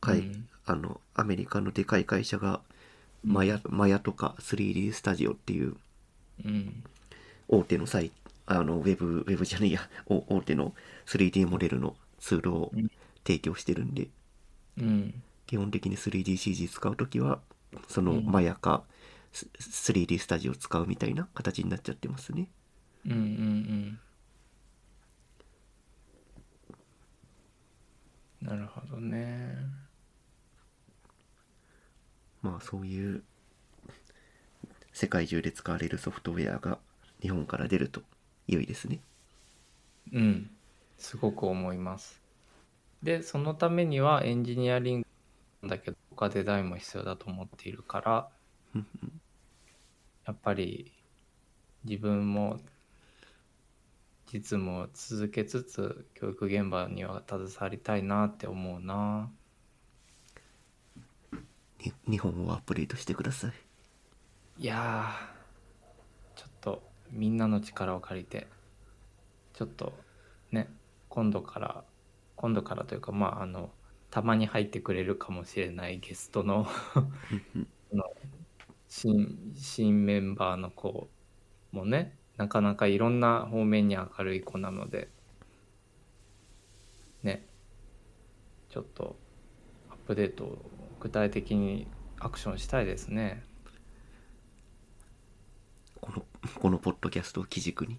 [0.00, 0.48] 会、うん。
[0.64, 2.60] あのアメリカのでかい会社が
[3.24, 5.76] マヤ,、マヤとか 3D スタジオっていう
[6.44, 6.82] うん。
[7.48, 8.10] 大手のサイ
[8.46, 9.88] あのウェブウェブじゃねえや。
[10.06, 10.74] お大手の
[11.06, 12.90] 3D モデルのツールをうん
[13.24, 14.08] 提供してるんで、
[14.78, 15.22] うん。
[15.46, 17.40] 基本的に 3DCG 使う時は
[17.88, 18.26] そのうん。
[18.26, 18.82] マヤか
[19.32, 22.48] ス 3D スタジオを使うみたいな形になっちゃってますね。
[23.06, 23.98] うんうんうん
[28.42, 29.56] なるほどね。
[32.42, 33.22] まあそういう
[34.92, 36.78] 世界中で使われるソフトウェアが
[37.20, 38.02] 日本から出ると
[38.48, 39.00] 良いですね。
[40.12, 40.50] うん。
[40.98, 42.20] すごく思います。
[43.02, 45.06] でそのためにはエンジニアリン
[45.62, 48.28] グだけど他デザインも必要だと思っているから
[48.74, 48.86] うん
[50.24, 50.92] やっぱり
[51.84, 52.60] 自分も
[54.32, 59.30] 実務を続けつつ教育現場には携わりたいなって思うな。
[61.78, 63.52] に日本をアップデートしてください。
[64.58, 68.46] いやーちょっとみんなの力を借りて
[69.52, 69.92] ちょっと
[70.50, 70.68] ね
[71.10, 71.84] 今度から
[72.36, 73.70] 今度からというかまああの
[74.10, 76.66] たまに入ってくれるかもしれないゲストの
[77.92, 78.04] の
[78.88, 81.10] 新新メンバーの子
[81.70, 85.08] もねなかなかいろんな方面に明るい子なので
[87.22, 87.44] ね
[88.70, 89.16] ちょっと
[89.90, 90.58] アップデートを
[91.00, 91.86] 具体的に
[92.18, 93.42] アクションしたいですね。
[96.00, 96.24] この
[96.60, 97.98] このポッドキャストを基軸に？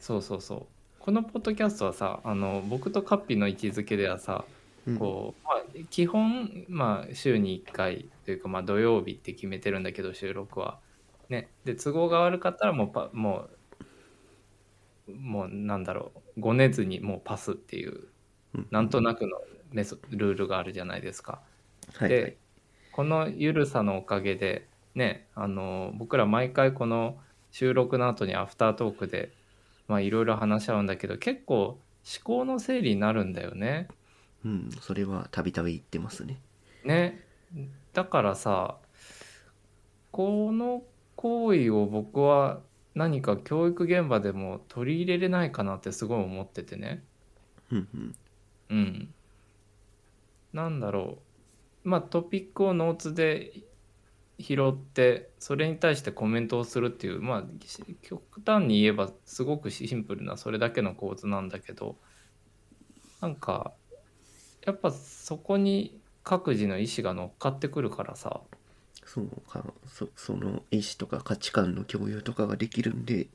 [0.00, 0.66] そうそうそう
[0.98, 4.44] このポッドキャストはさあの僕とカッピの位置づけではさ、
[4.86, 10.78] うんこう、まあ、基本、まあ、週に1回というか、まあ、土曜日って決めてるんだけど収録は。
[11.28, 13.48] ね、で都合が悪かったらもうパも
[15.08, 16.40] うもうなんだろう。
[16.40, 18.08] ごねずにもうパスっていう
[18.54, 18.66] うん。
[18.70, 19.38] なんとなくの
[19.72, 21.40] メソルールがあるじゃないですか。
[21.94, 22.20] はいはい。
[22.20, 22.36] で
[22.92, 27.18] このゆるさのおかげでねあの僕ら毎回この
[27.50, 29.32] 収録の後にアフタートークで
[29.88, 31.78] まあいろいろ話し合うんだけど結構思
[32.22, 33.88] 考の整理になるんだよね。
[34.44, 36.40] うんそれはたびたび言ってますね。
[36.84, 37.24] ね。
[37.92, 38.76] だからさ
[40.10, 40.82] この
[41.16, 42.60] 行為を僕は
[42.94, 47.04] 何か教育現場でも取り入れれないかなってすごい思っててね。
[48.70, 49.14] うん。
[50.52, 51.18] なんだろ
[51.84, 51.88] う。
[51.88, 53.52] まあトピックをノーツで
[54.38, 61.96] 拾ってそれに対してコメントをするっていうまあし極端に言えばすごくシンプルなそれだけの構図なんだけど
[63.20, 63.72] なんか
[64.66, 68.42] やっぱそこに各自の意思が乗っかってくるからさ
[69.06, 73.28] そうかそその意思とか価値観の共有とかができるんで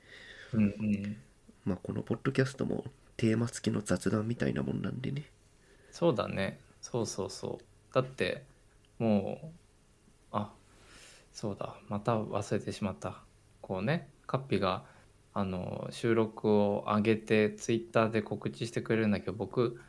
[0.53, 1.17] うんうん。
[1.65, 2.85] まあこのポッドキャストも
[3.17, 5.31] テーマ付きの雑談みたいなもんなんでね。
[5.91, 6.59] そうだね。
[6.81, 7.93] そうそうそう。
[7.93, 8.43] だって
[8.99, 9.47] もう
[10.31, 10.53] あ
[11.33, 11.75] そうだ。
[11.89, 13.23] また忘れてしまった。
[13.61, 14.85] こうねカッピが
[15.33, 19.79] あの収録を上げてツイッターで告知してくれるんだけど僕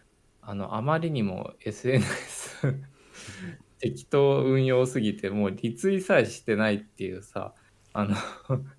[0.42, 2.76] あのあまりにも SNS
[3.82, 7.52] 適当運用すぎてもうリツイさえしてないっていうさ
[7.92, 8.16] あの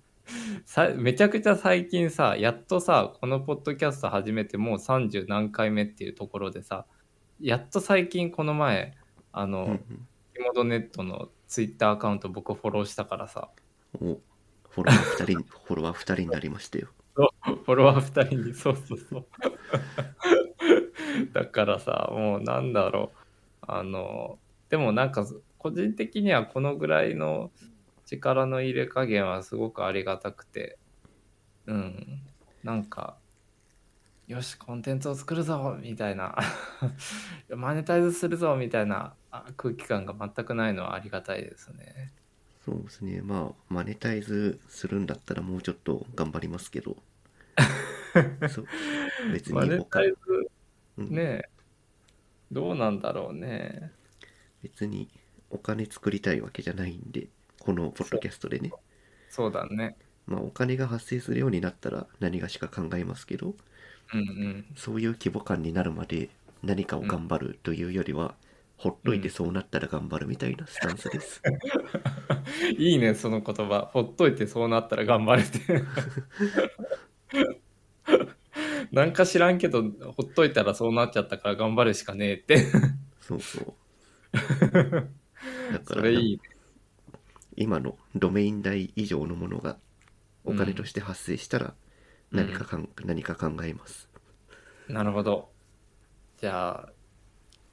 [0.64, 6.86] さめちゃくちゃ最近さやっとさこのポッドキャスト始めてもう30何回目っていうところでさ
[7.38, 8.94] やっと最近この前
[9.34, 10.08] あの、うんうん。
[10.34, 13.50] キモドネットのツイッターアカウント僕フォローしたからさ。
[14.00, 14.18] お
[14.70, 16.88] フォロワー2人にフォロワー2人になりましたよ。
[17.14, 19.26] フォロワー2人にそうそうそう。
[21.32, 23.18] だからさもうなんだろう。
[23.66, 24.38] あの
[24.74, 25.24] でもなんか
[25.56, 27.52] 個人的にはこのぐらいの
[28.06, 30.78] 力の入れ加減はすごくありがたくて。
[31.66, 32.22] うん。
[32.64, 33.16] なんか
[34.26, 36.36] よしコンテンツを作るぞみたいな。
[37.54, 42.12] マネタイズするぞみたいなあ空気感が全くないのはありがたいですね。
[42.64, 43.22] そうですね。
[43.22, 46.96] まあマネタイズするんだったらもうちょっと頑張りますけど。
[48.50, 48.66] そう。
[49.32, 50.16] 別にマネタイズ
[50.98, 51.10] うん。
[51.14, 51.42] ねえ。
[52.50, 53.92] どうなんだろうね
[54.64, 55.08] 別に
[55.50, 57.28] お金作りたいわけじゃないんで
[57.60, 58.72] このポッドキャストでね。
[59.28, 59.96] そうだね。
[60.26, 63.54] まあお金が発生するようになったら何がしか考えますけど
[64.12, 64.64] うんうん。
[64.74, 66.30] そういう規模感になるまで
[66.62, 68.34] 何かを頑張るというよりは、
[68.76, 71.42] ほっといてそうなったら頑張るみたいなスタンスです、
[72.76, 73.88] いいねその言葉。
[73.92, 75.60] ほっといてそうなったら頑張れて。
[78.92, 82.66] なんか知らんけどほっといたらそうなっちゃったから頑張るしかねえって。
[83.20, 83.74] そうそう
[84.34, 85.08] だか
[85.72, 86.42] らそれいいね。
[87.56, 89.78] 今のドメイン代以上のものが
[90.44, 91.74] お金として発生したら
[92.32, 94.08] 何かかん、何か考えます。
[94.88, 95.50] なるほど。
[96.38, 96.92] じゃあ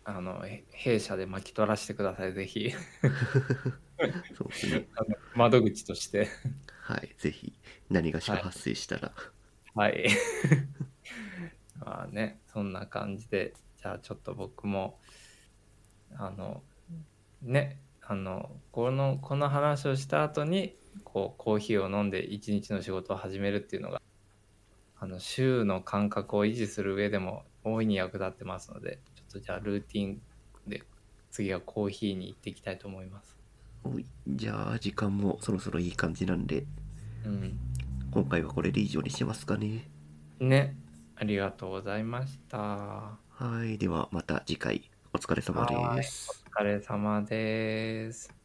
[0.04, 2.72] あのへ弊社で巻き取らせてくださいぜひ。
[4.38, 4.88] そうですね。
[4.96, 6.28] あ の窓口として。
[6.84, 7.54] はいぜひ
[7.90, 9.14] 何がしか発生したら、
[9.76, 10.08] はい。
[11.80, 15.00] まあね、そんな感じで、じゃあちょっと僕も、
[16.18, 16.62] あの
[17.42, 24.02] ねあのこのこの話をした後にこうコーヒーを飲んで一日の仕事を始めるっていうのが
[25.00, 30.22] あの週の感覚を維持する上でも大いに役立ってますのでちょっとじゃあルーティン
[30.68, 30.84] で
[31.32, 33.36] 次はコーヒーに行っていきたいと思います。
[33.84, 34.06] おい。
[34.28, 36.66] じゃあ時間もそろそろいい感じなんで
[37.26, 37.60] うん、
[38.12, 39.88] 今回はこれで以上にしますかね。
[40.40, 40.76] ね。
[41.16, 42.58] ありがとうございました。
[42.58, 43.20] は
[43.66, 43.78] い。
[43.78, 48.41] ではまた次回お疲れ様ですお疲れ様です。